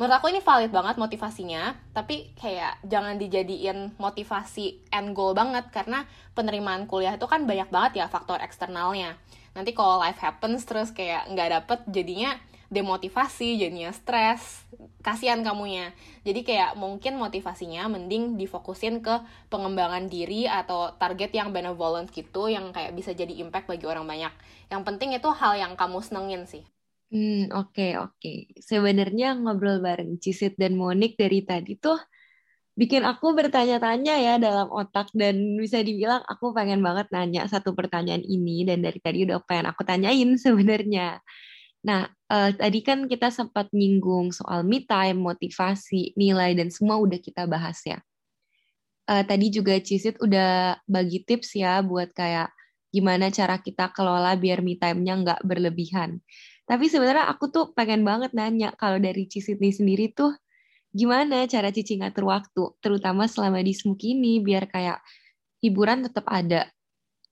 [0.00, 6.08] Menurut aku ini valid banget motivasinya, tapi kayak jangan dijadiin motivasi end goal banget karena
[6.32, 9.14] penerimaan kuliah itu kan banyak banget ya faktor eksternalnya.
[9.52, 12.34] Nanti kalau life happens terus kayak nggak dapet jadinya
[12.72, 14.64] demotivasi jadinya stres
[15.04, 15.92] kasihan kamunya
[16.24, 19.20] jadi kayak mungkin motivasinya mending difokusin ke
[19.52, 24.32] pengembangan diri atau target yang benevolent gitu yang kayak bisa jadi impact bagi orang banyak
[24.72, 26.64] yang penting itu hal yang kamu senengin sih
[27.12, 28.16] Hmm, oke, okay, oke.
[28.16, 28.36] Okay.
[28.56, 32.00] Sebenarnya ngobrol bareng Cisit dan Monik dari tadi tuh
[32.72, 38.24] bikin aku bertanya-tanya ya dalam otak dan bisa dibilang aku pengen banget nanya satu pertanyaan
[38.24, 41.20] ini dan dari tadi udah pengen aku tanyain sebenarnya.
[41.82, 47.18] Nah, uh, tadi kan kita sempat nyinggung soal me time, motivasi, nilai, dan semua udah
[47.18, 47.98] kita bahas ya.
[49.10, 52.54] Uh, tadi juga Cisit udah bagi tips ya buat kayak
[52.94, 56.22] gimana cara kita kelola biar me time-nya nggak berlebihan.
[56.70, 60.38] Tapi sebenarnya aku tuh pengen banget nanya kalau dari Cisit nih sendiri tuh
[60.94, 65.02] gimana cara Cici ngatur waktu, terutama selama di Smoky ini biar kayak
[65.58, 66.70] hiburan tetap ada,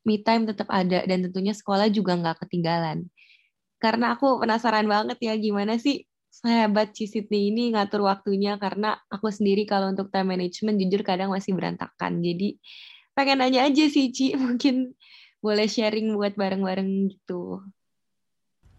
[0.03, 3.07] me time tetap ada, dan tentunya sekolah juga nggak ketinggalan
[3.81, 9.67] karena aku penasaran banget ya gimana sih sehebat Cisitni ini ngatur waktunya karena aku sendiri
[9.67, 12.23] kalau untuk time management jujur kadang masih berantakan.
[12.23, 12.57] Jadi
[13.13, 14.95] pengen nanya aja sih Ci, mungkin
[15.43, 17.61] boleh sharing buat bareng-bareng gitu.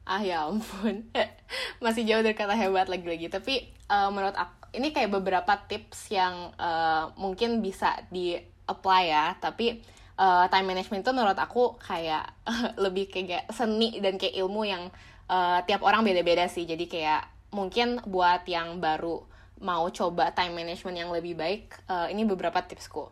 [0.08, 1.12] Ah ya ampun,
[1.84, 3.30] masih jauh dari kata hebat lagi-lagi.
[3.30, 9.26] Tapi uh, menurut aku ini kayak beberapa tips yang uh, mungkin bisa di apply ya.
[9.38, 9.84] Tapi
[10.22, 12.30] uh, time management itu menurut aku kayak
[12.84, 14.94] lebih kayak seni dan kayak ilmu yang
[15.26, 16.70] uh, tiap orang beda-beda sih.
[16.70, 19.26] Jadi kayak mungkin buat yang baru
[19.62, 23.10] mau coba time management yang lebih baik, uh, ini beberapa tipsku.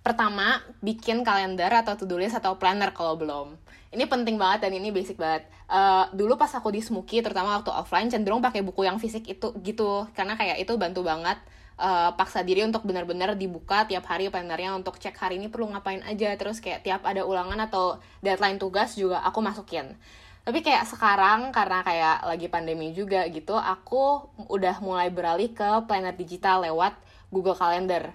[0.00, 3.52] Pertama, bikin kalender atau to-do list atau planner kalau belum.
[3.92, 5.44] Ini penting banget dan ini basic banget.
[5.68, 9.52] Uh, dulu pas aku di Smoky, terutama waktu offline, cenderung pakai buku yang fisik itu
[9.60, 11.36] gitu, karena kayak itu bantu banget
[11.80, 16.04] uh, paksa diri untuk benar-benar dibuka tiap hari plannernya untuk cek hari ini perlu ngapain
[16.04, 19.96] aja, terus kayak tiap ada ulangan atau deadline tugas juga aku masukin.
[20.44, 26.16] Tapi kayak sekarang karena kayak lagi pandemi juga gitu aku udah mulai beralih ke planner
[26.16, 26.96] digital lewat
[27.28, 28.12] Google Calendar.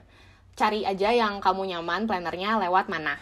[0.56, 3.20] Cari aja yang kamu nyaman plannernya lewat mana.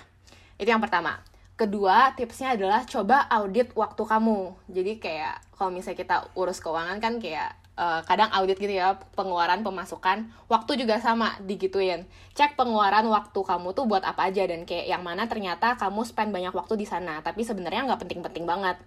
[0.60, 1.20] Itu yang pertama.
[1.54, 4.58] Kedua tipsnya adalah coba audit waktu kamu.
[4.74, 9.66] Jadi kayak kalau misalnya kita urus keuangan kan kayak uh, kadang audit gitu ya pengeluaran
[9.66, 12.06] pemasukan waktu juga sama digituin.
[12.38, 16.34] Cek pengeluaran waktu kamu tuh buat apa aja dan kayak yang mana ternyata kamu spend
[16.34, 18.78] banyak waktu di sana tapi sebenarnya nggak penting-penting banget.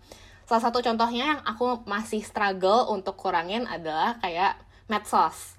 [0.47, 4.55] Salah satu contohnya yang aku masih struggle untuk kurangin adalah kayak
[4.87, 5.59] medsos.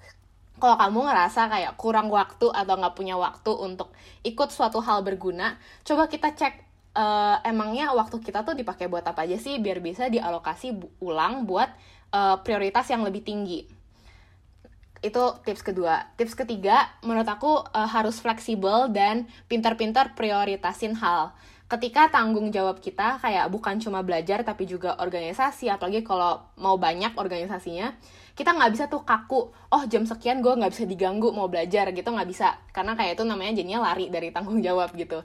[0.58, 3.94] Kalau kamu ngerasa kayak kurang waktu atau nggak punya waktu untuk
[4.26, 5.54] ikut suatu hal berguna,
[5.86, 6.66] coba kita cek
[6.98, 11.70] uh, emangnya waktu kita tuh dipakai buat apa aja sih biar bisa dialokasi ulang buat
[12.12, 13.68] uh, prioritas yang lebih tinggi.
[14.98, 16.10] Itu tips kedua.
[16.18, 21.32] Tips ketiga, menurut aku uh, harus fleksibel dan pintar-pintar prioritasin hal.
[21.68, 27.12] Ketika tanggung jawab kita kayak bukan cuma belajar tapi juga organisasi, apalagi kalau mau banyak
[27.12, 27.92] organisasinya,
[28.32, 32.08] kita nggak bisa tuh kaku, oh jam sekian gue nggak bisa diganggu mau belajar gitu
[32.08, 35.20] nggak bisa, karena kayak itu namanya jadinya lari dari tanggung jawab gitu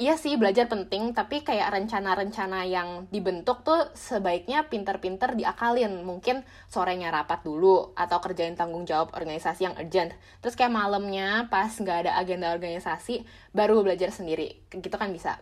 [0.00, 6.04] iya sih belajar penting tapi kayak rencana-rencana yang dibentuk tuh sebaiknya pinter-pinter diakalin.
[6.04, 10.16] Mungkin sorenya rapat dulu atau kerjain tanggung jawab organisasi yang urgent.
[10.40, 14.60] Terus kayak malamnya pas nggak ada agenda organisasi baru belajar sendiri.
[14.68, 15.38] Gitu kan bisa.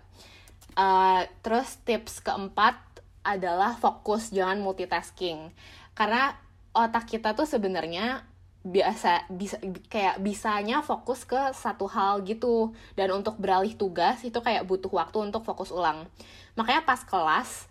[0.78, 2.78] Uh, terus tips keempat
[3.26, 5.52] adalah fokus jangan multitasking.
[5.92, 6.32] Karena
[6.70, 8.29] otak kita tuh sebenarnya
[8.60, 9.56] biasa bisa
[9.88, 12.76] kayak bisanya fokus ke satu hal gitu.
[12.94, 16.08] Dan untuk beralih tugas itu kayak butuh waktu untuk fokus ulang.
[16.56, 17.70] Makanya pas kelas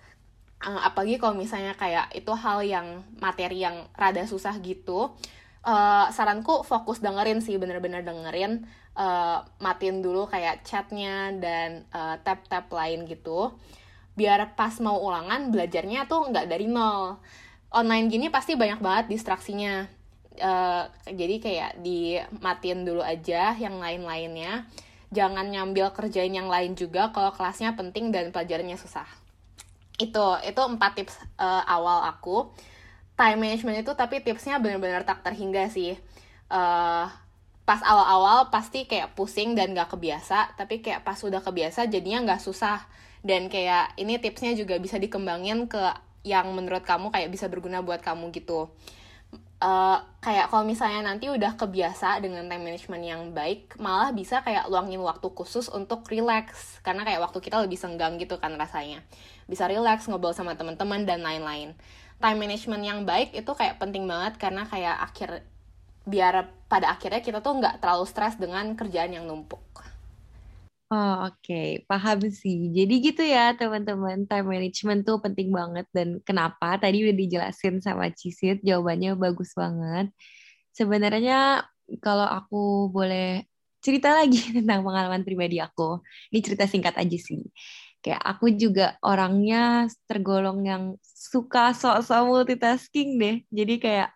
[0.66, 5.14] uh, apalagi kalau misalnya kayak itu hal yang materi yang rada susah gitu
[5.64, 8.64] uh, saranku fokus dengerin sih bener-bener dengerin
[8.96, 13.56] uh, matiin dulu kayak chatnya dan uh, tab-tab lain gitu.
[14.16, 17.20] Biar pas mau ulangan belajarnya tuh nggak dari nol.
[17.70, 19.99] Online gini pasti banyak banget distraksinya
[20.38, 24.70] uh, jadi kayak dimatiin dulu aja yang lain-lainnya.
[25.10, 29.10] Jangan nyambil kerjain yang lain juga kalau kelasnya penting dan pelajarannya susah.
[29.98, 32.54] Itu itu empat tips uh, awal aku.
[33.18, 35.98] Time management itu tapi tipsnya benar-benar tak terhingga sih.
[36.50, 37.10] Uh,
[37.66, 42.42] pas awal-awal pasti kayak pusing dan gak kebiasa tapi kayak pas udah kebiasa jadinya nggak
[42.42, 42.86] susah.
[43.20, 45.84] Dan kayak ini tipsnya juga bisa dikembangin ke
[46.24, 48.72] yang menurut kamu kayak bisa berguna buat kamu gitu
[49.60, 54.68] uh, kayak kalau misalnya nanti udah kebiasa dengan time management yang baik, malah bisa kayak
[54.72, 59.04] luangin waktu khusus untuk relax karena kayak waktu kita lebih senggang gitu kan rasanya.
[59.48, 61.76] Bisa relax, ngobrol sama teman-teman dan lain-lain.
[62.20, 65.30] Time management yang baik itu kayak penting banget karena kayak akhir
[66.04, 69.62] biar pada akhirnya kita tuh nggak terlalu stres dengan kerjaan yang numpuk.
[70.90, 71.54] Oh, oke,
[71.90, 72.74] paham sih.
[72.78, 74.26] Jadi gitu ya, teman-teman.
[74.30, 76.66] Time management tuh penting banget dan kenapa?
[76.82, 80.10] Tadi udah dijelasin sama Cisit, jawabannya bagus banget.
[80.74, 81.62] Sebenarnya
[82.02, 83.46] kalau aku boleh
[83.86, 86.02] cerita lagi tentang pengalaman pribadi aku.
[86.34, 87.42] Ini cerita singkat aja sih.
[88.02, 93.36] Kayak aku juga orangnya tergolong yang suka sok-sok multitasking deh.
[93.54, 94.10] Jadi kayak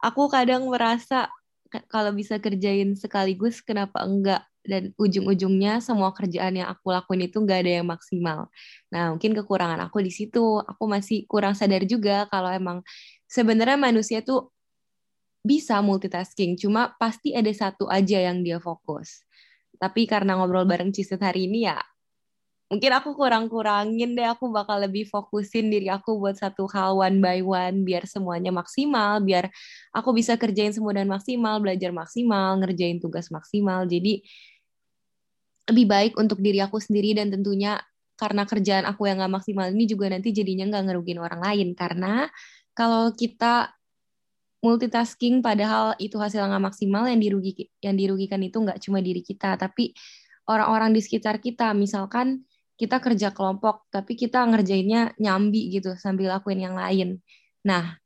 [0.00, 1.28] aku kadang merasa
[1.92, 7.58] kalau bisa kerjain sekaligus kenapa enggak dan ujung-ujungnya semua kerjaan yang aku lakuin itu nggak
[7.64, 8.50] ada yang maksimal.
[8.92, 10.60] Nah, mungkin kekurangan aku di situ.
[10.64, 12.82] Aku masih kurang sadar juga kalau emang
[13.30, 14.52] sebenarnya manusia tuh
[15.44, 19.24] bisa multitasking, cuma pasti ada satu aja yang dia fokus.
[19.78, 21.78] Tapi karena ngobrol bareng Ciset hari ini ya,
[22.68, 27.40] mungkin aku kurang-kurangin deh, aku bakal lebih fokusin diri aku buat satu hal one by
[27.40, 29.48] one, biar semuanya maksimal, biar
[29.96, 33.88] aku bisa kerjain semua dan maksimal, belajar maksimal, ngerjain tugas maksimal.
[33.88, 34.20] Jadi
[35.68, 37.80] lebih baik untuk diri aku sendiri dan tentunya
[38.18, 42.26] karena kerjaan aku yang gak maksimal ini juga nanti jadinya nggak ngerugiin orang lain karena
[42.74, 43.70] kalau kita
[44.58, 49.54] multitasking padahal itu hasil nggak maksimal yang dirugi yang dirugikan itu nggak cuma diri kita
[49.54, 49.94] tapi
[50.50, 52.42] orang-orang di sekitar kita misalkan
[52.78, 57.18] kita kerja kelompok tapi kita ngerjainnya nyambi gitu sambil lakuin yang lain
[57.66, 57.98] nah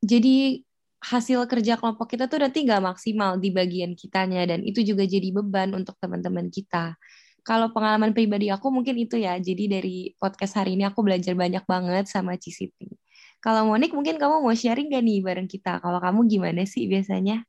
[0.00, 0.64] jadi
[1.00, 5.28] hasil kerja kelompok kita tuh nanti nggak maksimal di bagian kitanya dan itu juga jadi
[5.32, 6.96] beban untuk teman-teman kita
[7.44, 11.64] kalau pengalaman pribadi aku mungkin itu ya jadi dari podcast hari ini aku belajar banyak
[11.64, 13.00] banget sama Cisiti
[13.40, 15.80] kalau Monik mungkin kamu mau sharing gak nih bareng kita?
[15.80, 17.40] Kalau kamu gimana sih biasanya?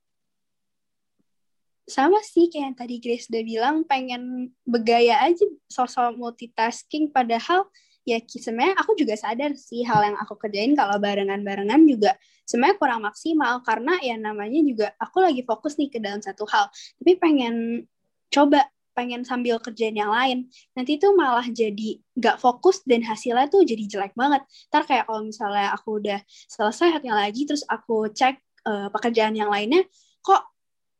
[1.92, 7.12] Sama sih kayak yang tadi Grace udah bilang pengen bergaya aja sosok multitasking.
[7.12, 7.68] Padahal
[8.08, 12.16] ya sebenarnya aku juga sadar sih hal yang aku kerjain kalau barengan-barengan juga
[12.48, 13.60] sebenarnya kurang maksimal.
[13.68, 16.72] Karena ya namanya juga aku lagi fokus nih ke dalam satu hal.
[16.72, 17.84] Tapi pengen
[18.32, 20.48] coba pengen sambil kerjain yang lain.
[20.72, 24.48] Nanti tuh malah jadi gak fokus dan hasilnya tuh jadi jelek banget.
[24.72, 29.52] Ntar kayak kalau misalnya aku udah selesai hatnya lagi terus aku cek uh, pekerjaan yang
[29.52, 29.84] lainnya
[30.22, 30.46] kok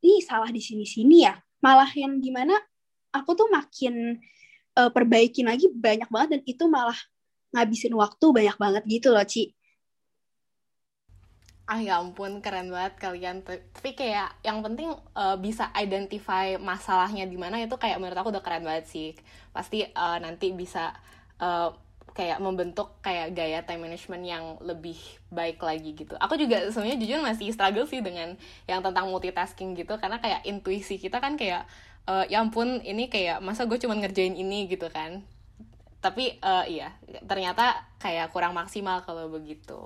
[0.02, 1.38] ini salah di sini-sini ya.
[1.62, 2.58] Malah yang di mana
[3.14, 4.18] aku tuh makin
[4.74, 6.98] uh, perbaikin lagi banyak banget dan itu malah
[7.54, 9.54] ngabisin waktu banyak banget gitu loh Ci.
[11.70, 13.46] Ah ya ampun keren banget kalian.
[13.46, 18.42] Tapi kayak yang penting uh, bisa identify masalahnya di mana itu kayak menurut aku udah
[18.42, 19.08] keren banget sih.
[19.54, 20.90] Pasti uh, nanti bisa
[21.38, 21.70] uh,
[22.12, 24.96] kayak membentuk kayak gaya time management yang lebih
[25.32, 26.12] baik lagi gitu.
[26.20, 28.36] Aku juga sebenarnya jujur masih struggle sih dengan
[28.68, 31.64] yang tentang multitasking gitu karena kayak intuisi kita kan kayak
[32.04, 35.24] uh, ya ampun ini kayak masa gue cuma ngerjain ini gitu kan.
[36.04, 36.92] Tapi uh, iya
[37.24, 39.80] ternyata kayak kurang maksimal kalau begitu.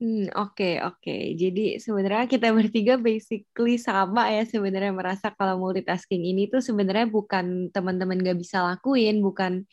[0.00, 0.96] Hmm, oke, okay, oke.
[1.04, 1.36] Okay.
[1.36, 7.68] Jadi sebenarnya kita bertiga basically sama ya sebenarnya merasa kalau multitasking ini tuh sebenarnya bukan
[7.68, 9.68] teman-teman gak bisa lakuin, bukan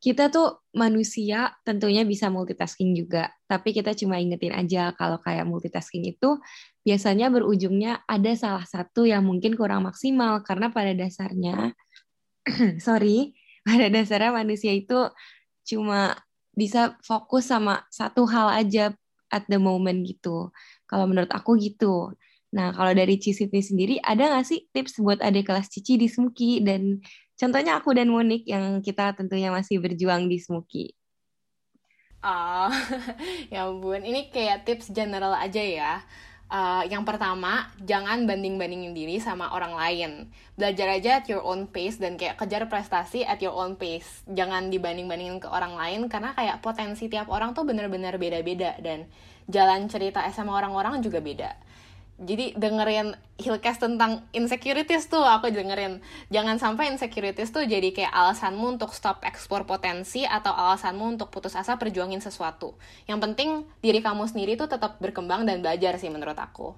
[0.00, 6.08] kita tuh manusia tentunya bisa multitasking juga, tapi kita cuma ingetin aja kalau kayak multitasking
[6.08, 6.40] itu
[6.80, 11.76] biasanya berujungnya ada salah satu yang mungkin kurang maksimal karena pada dasarnya
[12.86, 13.36] sorry,
[13.68, 15.12] pada dasarnya manusia itu
[15.68, 16.16] cuma
[16.56, 18.96] bisa fokus sama satu hal aja
[19.30, 20.50] at the moment gitu.
[20.90, 22.16] Kalau menurut aku gitu.
[22.50, 26.58] Nah, kalau dari Cisiti sendiri, ada nggak sih tips buat adik kelas Cici di Smuki?
[26.58, 26.98] Dan
[27.40, 30.92] contohnya aku dan Monik yang kita tentunya masih berjuang di Smuki.
[32.20, 32.68] Oh,
[33.52, 34.04] ya ampun.
[34.04, 36.04] Ini kayak tips general aja ya.
[36.50, 40.10] Uh, yang pertama, jangan banding-bandingin diri sama orang lain.
[40.58, 44.26] Belajar aja at your own pace dan kayak kejar prestasi at your own pace.
[44.28, 49.08] Jangan dibanding-bandingin ke orang lain karena kayak potensi tiap orang tuh bener-bener beda-beda dan
[49.48, 51.69] jalan cerita sama orang-orang juga beda
[52.20, 56.04] jadi dengerin Hillcast tentang insecurities tuh aku dengerin.
[56.28, 61.56] Jangan sampai insecurities tuh jadi kayak alasanmu untuk stop ekspor potensi atau alasanmu untuk putus
[61.56, 62.76] asa perjuangin sesuatu.
[63.08, 63.50] Yang penting
[63.80, 66.76] diri kamu sendiri tuh tetap berkembang dan belajar sih menurut aku.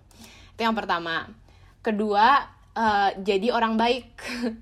[0.55, 1.26] Itu yang pertama.
[1.82, 2.47] Kedua
[2.78, 4.07] uh, jadi orang baik.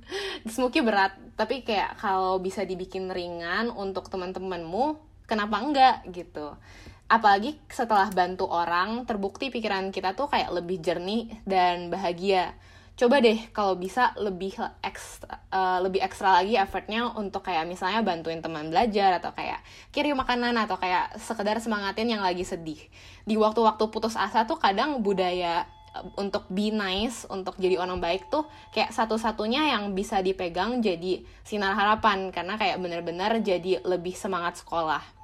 [0.57, 6.53] Smoky berat tapi kayak kalau bisa dibikin ringan untuk teman-temanmu kenapa enggak gitu
[7.11, 12.55] apalagi setelah bantu orang terbukti pikiran kita tuh kayak lebih jernih dan bahagia.
[12.95, 14.55] Coba deh kalau bisa lebih
[14.85, 19.59] ekstra, uh, lebih ekstra lagi effortnya untuk kayak misalnya bantuin teman belajar atau kayak
[19.91, 22.79] kirim makanan atau kayak sekedar semangatin yang lagi sedih.
[23.27, 25.65] Di waktu-waktu putus asa tuh kadang budaya
[25.97, 31.25] eh, untuk be nice, untuk jadi orang baik tuh kayak satu-satunya yang bisa dipegang jadi
[31.43, 32.29] sinar harapan.
[32.31, 35.20] Karena kayak bener-bener jadi lebih semangat sekolah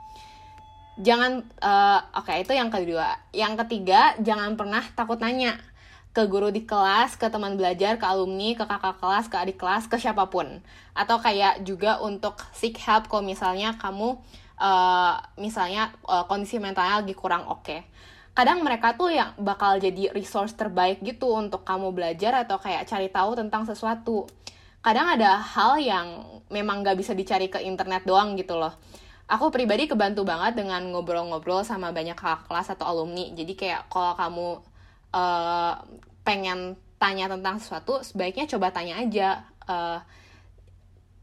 [0.96, 5.60] jangan uh, oke okay, itu yang kedua yang ketiga jangan pernah takut nanya
[6.16, 9.84] ke guru di kelas, ke teman belajar, ke alumni, ke kakak kelas, ke adik kelas,
[9.84, 10.48] ke siapa pun.
[10.96, 14.16] Atau kayak juga untuk seek help kalau misalnya kamu
[14.56, 17.60] uh, misalnya uh, kondisi mentalnya lagi kurang oke.
[17.60, 17.84] Okay.
[18.32, 23.12] Kadang mereka tuh yang bakal jadi resource terbaik gitu untuk kamu belajar atau kayak cari
[23.12, 24.24] tahu tentang sesuatu.
[24.80, 28.72] Kadang ada hal yang memang gak bisa dicari ke internet doang gitu loh
[29.26, 33.26] aku pribadi kebantu banget dengan ngobrol-ngobrol sama banyak kakak kelas atau alumni.
[33.34, 34.48] Jadi kayak kalau kamu
[35.14, 35.74] uh,
[36.22, 39.42] pengen tanya tentang sesuatu sebaiknya coba tanya aja.
[39.66, 39.98] Uh,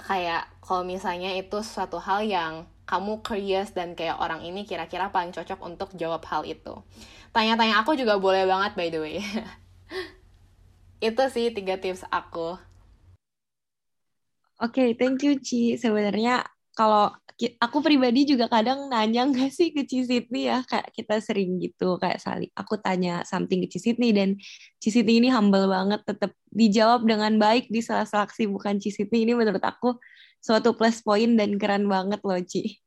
[0.04, 5.32] kayak kalau misalnya itu suatu hal yang kamu curious dan kayak orang ini kira-kira paling
[5.32, 6.84] cocok untuk jawab hal itu.
[7.32, 9.18] Tanya-tanya aku juga boleh banget by the way.
[11.04, 12.56] Itu sih tiga tips aku.
[14.62, 15.76] Oke, okay, thank you Ci.
[15.76, 17.14] Sebenarnya kalau
[17.58, 22.22] aku pribadi juga kadang nanya nggak sih ke Cisitni ya kayak kita sering gitu kayak
[22.22, 24.38] sali aku tanya something ke Cisitni dan
[24.78, 29.62] Cisitni ini humble banget tetap dijawab dengan baik di salah seleksi bukan Cisitni ini menurut
[29.62, 29.98] aku
[30.44, 32.84] suatu plus point dan keren banget loh Ci.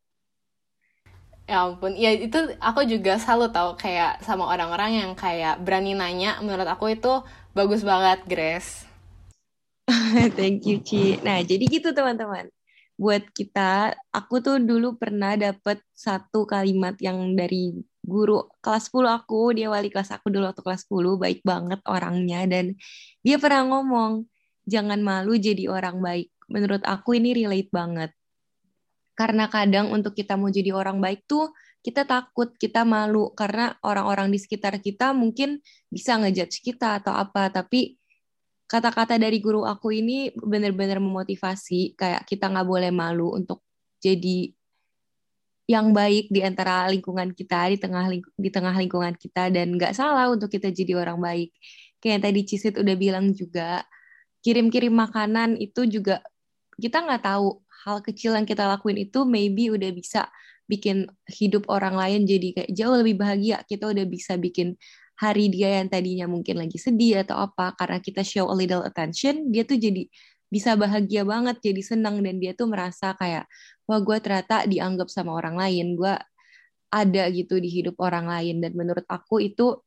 [1.46, 6.42] Ya ampun, ya itu aku juga selalu tahu kayak sama orang-orang yang kayak berani nanya.
[6.42, 7.22] Menurut aku itu
[7.54, 8.82] bagus banget, Grace.
[10.38, 11.22] Thank you, Ci.
[11.22, 12.50] Nah, jadi gitu teman-teman.
[12.96, 19.52] Buat kita, aku tuh dulu pernah dapet satu kalimat yang dari guru kelas 10 aku,
[19.52, 22.48] dia wali kelas aku dulu waktu kelas 10, baik banget orangnya.
[22.48, 22.72] Dan
[23.20, 24.24] dia pernah ngomong,
[24.64, 26.32] jangan malu jadi orang baik.
[26.48, 28.10] Menurut aku ini relate banget
[29.16, 34.28] karena kadang untuk kita mau jadi orang baik tuh kita takut, kita malu karena orang-orang
[34.28, 37.96] di sekitar kita mungkin bisa ngejudge kita atau apa, tapi
[38.66, 43.62] kata-kata dari guru aku ini benar-benar memotivasi kayak kita nggak boleh malu untuk
[44.02, 44.50] jadi
[45.66, 48.06] yang baik di antara lingkungan kita di tengah
[48.38, 51.50] di tengah lingkungan kita dan nggak salah untuk kita jadi orang baik
[51.98, 53.82] kayak yang tadi Cisit udah bilang juga
[54.46, 56.22] kirim-kirim makanan itu juga
[56.78, 60.30] kita nggak tahu hal kecil yang kita lakuin itu maybe udah bisa
[60.66, 63.62] bikin hidup orang lain jadi kayak jauh lebih bahagia.
[63.62, 64.74] Kita udah bisa bikin
[65.16, 69.48] hari dia yang tadinya mungkin lagi sedih atau apa karena kita show a little attention,
[69.52, 70.08] dia tuh jadi
[70.52, 73.48] bisa bahagia banget, jadi senang dan dia tuh merasa kayak
[73.88, 76.14] wah gue ternyata dianggap sama orang lain, gue
[76.92, 79.82] ada gitu di hidup orang lain dan menurut aku itu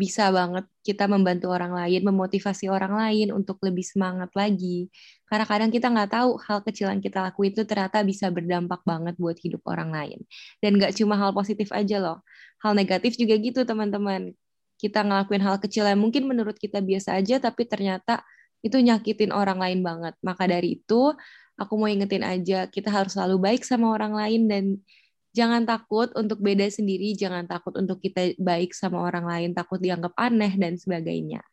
[0.00, 4.88] bisa banget kita membantu orang lain, memotivasi orang lain untuk lebih semangat lagi.
[5.28, 9.14] Karena kadang kita nggak tahu hal kecil yang kita lakuin itu ternyata bisa berdampak banget
[9.20, 10.24] buat hidup orang lain.
[10.64, 12.24] Dan nggak cuma hal positif aja loh.
[12.64, 14.32] Hal negatif juga gitu teman-teman.
[14.80, 18.24] Kita ngelakuin hal kecil yang mungkin menurut kita biasa aja, tapi ternyata
[18.64, 20.16] itu nyakitin orang lain banget.
[20.24, 21.12] Maka dari itu,
[21.60, 24.64] aku mau ingetin aja, kita harus selalu baik sama orang lain dan
[25.36, 30.16] jangan takut untuk beda sendiri, jangan takut untuk kita baik sama orang lain, takut dianggap
[30.16, 31.44] aneh dan sebagainya.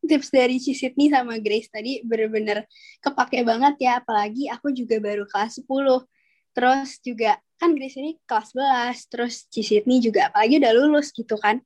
[0.00, 2.64] Tips dari Cisitni sama Grace tadi bener-bener
[3.04, 6.04] kepake banget ya, apalagi aku juga baru kelas 10.
[6.50, 11.60] Terus juga kan Grace ini kelas 11, terus Cisitni juga apalagi udah lulus gitu kan.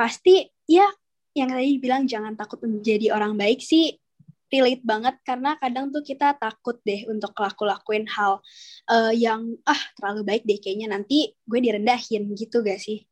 [0.00, 0.88] Pasti ya
[1.36, 4.00] yang tadi bilang jangan takut menjadi orang baik sih.
[4.48, 8.40] Relate banget karena kadang tuh kita takut deh untuk laku-lakuin hal
[8.88, 13.04] uh, yang ah terlalu baik deh kayaknya nanti gue direndahin gitu gak sih?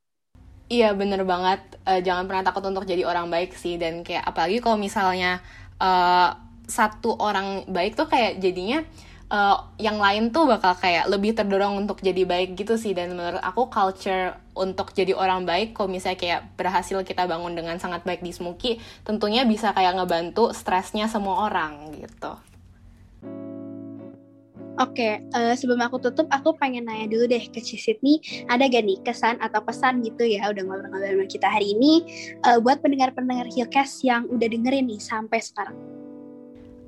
[0.73, 1.61] Iya bener banget.
[1.85, 3.77] Uh, jangan pernah takut untuk jadi orang baik sih.
[3.77, 5.45] Dan kayak apalagi kalau misalnya
[5.79, 6.35] uh,
[6.65, 8.83] satu orang baik tuh kayak jadinya
[9.77, 13.69] yang lain tuh bakal kayak lebih terdorong untuk jadi baik gitu sih dan menurut aku
[13.69, 18.33] culture untuk jadi orang baik kalau misalnya kayak berhasil kita bangun dengan sangat baik di
[18.33, 22.33] Smoky tentunya bisa kayak ngebantu stresnya semua orang gitu.
[24.79, 28.87] Oke, uh, sebelum aku tutup, aku pengen nanya dulu deh ke Cisit nih, ada gak
[28.87, 32.07] nih kesan atau pesan gitu ya, udah ngobrol-ngobrol sama kita hari ini,
[32.47, 35.75] uh, buat pendengar-pendengar Hillcast yang udah dengerin nih sampai sekarang?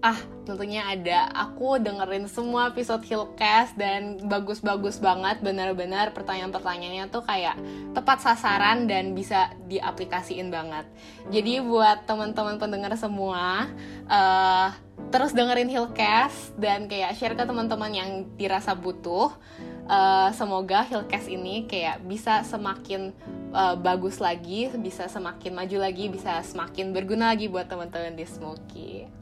[0.01, 0.16] Ah,
[0.48, 1.28] tentunya ada.
[1.36, 5.44] Aku dengerin semua episode Hillcast dan bagus-bagus banget.
[5.44, 7.61] Benar-benar pertanyaan-pertanyaannya tuh kayak
[7.92, 10.88] tepat sasaran dan bisa diaplikasiin banget.
[11.28, 13.68] Jadi buat teman-teman pendengar semua,
[14.09, 14.72] uh,
[15.12, 19.36] terus dengerin Hillcast dan kayak share ke teman-teman yang dirasa butuh.
[19.84, 23.12] Uh, semoga Hillcast ini kayak bisa semakin
[23.53, 29.20] uh, bagus lagi, bisa semakin maju lagi, bisa semakin berguna lagi buat teman-teman di Smoky.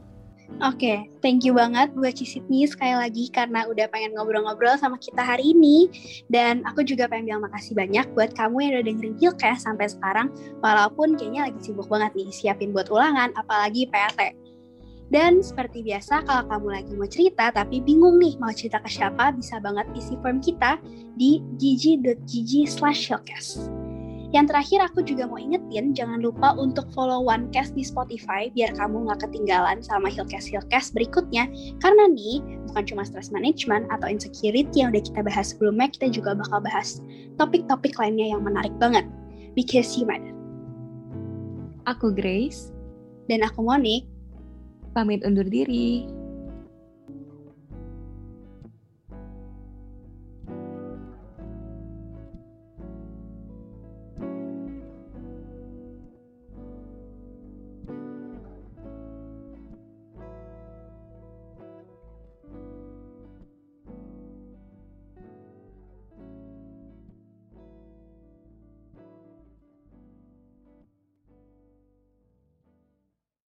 [0.59, 5.23] Oke, okay, thank you banget buat Cisitni sekali lagi karena udah pengen ngobrol-ngobrol sama kita
[5.23, 5.87] hari ini.
[6.27, 10.27] Dan aku juga pengen bilang makasih banyak buat kamu yang udah dengerin Hillcast sampai sekarang,
[10.59, 14.35] walaupun kayaknya lagi sibuk banget nih siapin buat ulangan, apalagi PAT.
[15.09, 19.33] Dan seperti biasa, kalau kamu lagi mau cerita tapi bingung nih mau cerita ke siapa,
[19.33, 20.77] bisa banget isi form kita
[21.17, 23.09] di gg.gg slash.
[24.29, 29.09] Yang terakhir aku juga mau ingetin, jangan lupa untuk follow OneCast di Spotify biar kamu
[29.09, 31.49] nggak ketinggalan sama Hillcast-Hillcast berikutnya.
[31.81, 32.37] Karena nih,
[32.69, 37.01] bukan cuma stress management atau insecurity yang udah kita bahas sebelumnya, kita juga bakal bahas
[37.41, 39.09] topik-topik lainnya yang menarik banget.
[39.57, 40.29] Because you matter.
[41.89, 42.69] Aku Grace.
[43.25, 44.05] Dan aku Monik.
[44.93, 46.18] Pamit undur diri.